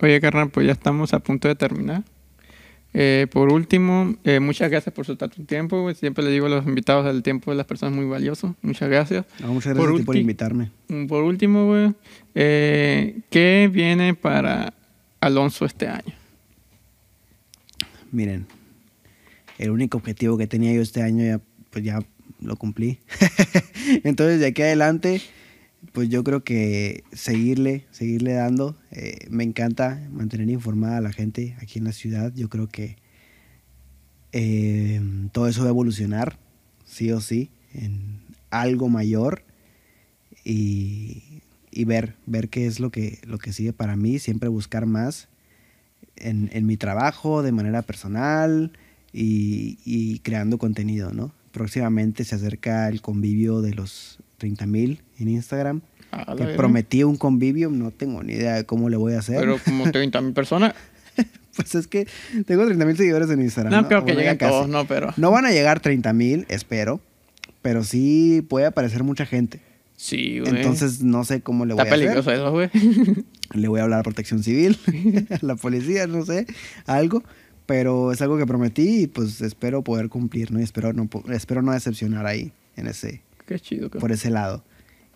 [0.00, 2.04] Oye, carnal, pues ya estamos a punto de terminar.
[2.94, 5.80] Eh, por último, eh, muchas gracias por soltar tu tiempo.
[5.82, 5.94] güey.
[5.94, 8.54] Siempre le digo a los invitados, el tiempo de las personas es muy valioso.
[8.62, 9.24] Muchas gracias.
[9.40, 10.70] No, muchas Por gracias a ti por invitarme.
[10.88, 11.94] Mm, Por último, güey,
[12.34, 14.74] eh, ¿qué viene para
[15.20, 16.14] Alonso este año?
[18.10, 18.46] Miren,
[19.58, 21.40] el único objetivo que tenía yo este año ya,
[21.70, 22.00] pues ya
[22.40, 22.98] lo cumplí.
[24.04, 25.22] Entonces, de aquí adelante,
[25.90, 28.76] pues yo creo que seguirle, seguirle dando.
[28.92, 32.32] Eh, me encanta mantener informada a la gente aquí en la ciudad.
[32.34, 32.96] Yo creo que
[34.32, 35.00] eh,
[35.32, 36.38] todo eso va a evolucionar,
[36.84, 38.20] sí o sí, en
[38.50, 39.42] algo mayor.
[40.44, 41.42] Y,
[41.84, 44.18] ver, ver qué es lo que, lo que sigue para mí.
[44.18, 45.28] Siempre buscar más
[46.16, 48.72] en, en mi trabajo, de manera personal
[49.12, 51.34] y, y creando contenido, ¿no?
[51.50, 55.82] Próximamente se acerca el convivio de los 30 mil en Instagram.
[56.10, 59.20] A la Que prometí un convivio, no tengo ni idea de cómo le voy a
[59.20, 59.38] hacer.
[59.38, 60.74] Pero como 30 mil personas.
[61.54, 62.08] Pues es que
[62.46, 63.72] tengo 30 mil seguidores en Instagram.
[63.72, 65.12] No, creo que Bueno, lleguen todos, no, pero...
[65.16, 67.00] No van a llegar 30 mil, espero.
[67.60, 69.60] Pero sí puede aparecer mucha gente.
[69.96, 70.56] Sí, güey.
[70.56, 72.06] Entonces no sé cómo le voy Está a hacer.
[72.08, 72.70] peligroso eso, güey.
[73.54, 74.76] Le voy a hablar a protección civil,
[75.30, 76.46] a la policía, no sé,
[76.86, 77.22] algo.
[77.66, 80.58] Pero es algo que prometí y pues espero poder cumplir, ¿no?
[80.58, 84.00] Y espero no, espero no decepcionar ahí, en ese, Qué chido, cabrón.
[84.00, 84.64] por ese lado.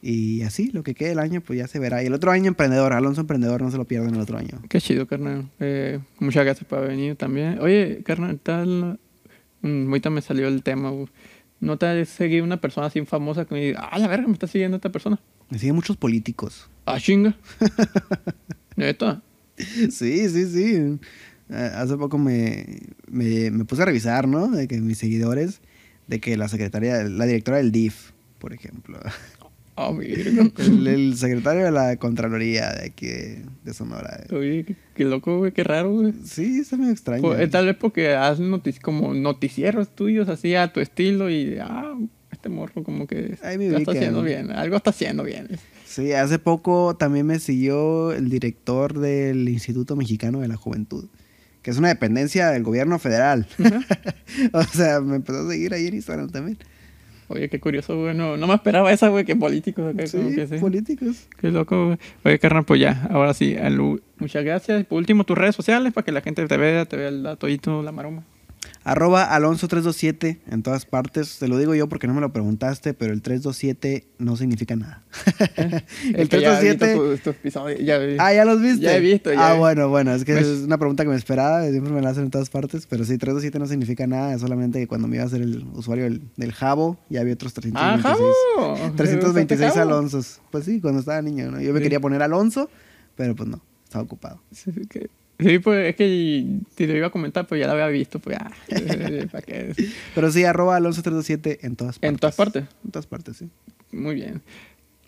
[0.02, 2.02] Y así, lo que quede el año, pues ya se verá.
[2.02, 4.62] Y el otro año emprendedor, Alonso Emprendedor, no se lo pierdan el otro año.
[4.68, 5.50] Qué chido, carnal.
[5.58, 7.58] Eh, muchas gracias por haber venido también.
[7.60, 9.00] Oye, carnal, tal...
[9.62, 10.92] mm, Ahorita me salió el tema.
[11.58, 14.34] ¿No te has seguido una persona así famosa que me diga, ah, la verga, me
[14.34, 15.18] está siguiendo esta persona?
[15.50, 16.68] Me siguen muchos políticos.
[16.84, 17.34] Ah, chinga.
[18.76, 19.22] Neta.
[19.56, 20.98] Sí, sí, sí.
[21.48, 24.48] Eh, Hace poco me, me, me puse a revisar, ¿no?
[24.48, 25.60] De que mis seguidores,
[26.06, 28.98] de que la secretaria, la directora del DIF, por ejemplo.
[29.78, 29.92] Ah.
[30.00, 34.24] El, el secretario de la Contraloría de aquí de, Sonora.
[34.32, 36.14] Oye, qué, qué loco, güey, qué raro, güey.
[36.24, 37.20] Sí, está medio extraño.
[37.20, 41.58] Pues, eh, tal vez porque haces notic como noticieros tuyos así a tu estilo y,
[41.60, 41.94] ah,
[42.32, 44.50] este morro como que lo está haciendo bien.
[44.50, 45.48] Algo está haciendo bien.
[45.84, 51.08] Sí, hace poco también me siguió el director del Instituto Mexicano de la Juventud,
[51.62, 53.46] que es una dependencia del gobierno federal.
[54.52, 56.58] o sea, me empezó a seguir ahí en Instagram también.
[57.28, 58.14] Oye, qué curioso, güey.
[58.14, 60.06] No, no me esperaba esa, güey, que políticos acá.
[60.06, 60.58] Sí, como que sí.
[60.58, 61.28] políticos.
[61.40, 61.98] Qué loco, güey.
[62.24, 64.84] Oye, carnal, pues ya, ahora sí, Alu, muchas gracias.
[64.84, 67.48] Por último, tus redes sociales para que la gente te vea, te vea el dato
[67.48, 68.24] y todo, la maroma.
[68.84, 71.38] Arroba Alonso327 en todas partes.
[71.38, 75.02] Te lo digo yo porque no me lo preguntaste, pero el 327 no significa nada.
[76.16, 76.24] Ya
[76.78, 77.34] tu- tu
[77.82, 78.16] ya vi.
[78.18, 78.82] Ah, ¿ya los viste?
[78.84, 81.16] Ya he visto, ya Ah, bueno, bueno, es que Me- es una pregunta que me
[81.16, 84.40] esperaba, siempre me la hacen en todas partes, pero sí, 327 no significa nada, es
[84.40, 87.52] solamente que cuando me iba a hacer el usuario del, del Jabo, ya había otros
[87.54, 88.04] 326.
[88.04, 88.16] ¡Ah,
[88.78, 88.92] jabo!
[88.96, 89.82] 326 Jabo.
[89.82, 90.40] Alonsos.
[90.50, 91.60] Pues sí, cuando estaba niño, ¿no?
[91.60, 91.82] Yo me Sí.
[91.84, 92.70] quería poner Alonso,
[93.16, 94.40] pero pues no, estaba ocupado.
[94.52, 97.88] Sí, que- sí, pues es que te lo iba a comentar, pues ya lo había
[97.88, 98.50] visto, pues ya.
[99.30, 99.72] ¿Para qué?
[100.14, 102.10] Pero sí, arroba Alonso327 en todas partes.
[102.10, 102.64] En todas partes.
[102.84, 103.48] En todas partes, sí.
[103.92, 104.42] Muy bien.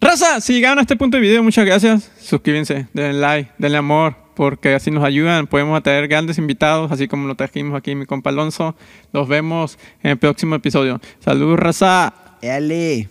[0.01, 2.11] Raza, si llegaron a este punto del video, muchas gracias.
[2.18, 5.47] Suscríbanse, denle like, denle amor, porque así nos ayudan.
[5.47, 8.76] Podemos atraer grandes invitados, así como lo trajimos aquí mi compa Alonso.
[9.12, 11.01] Los vemos en el próximo episodio.
[11.20, 12.14] Saludos, Raza.
[12.43, 13.07] ¡Éale!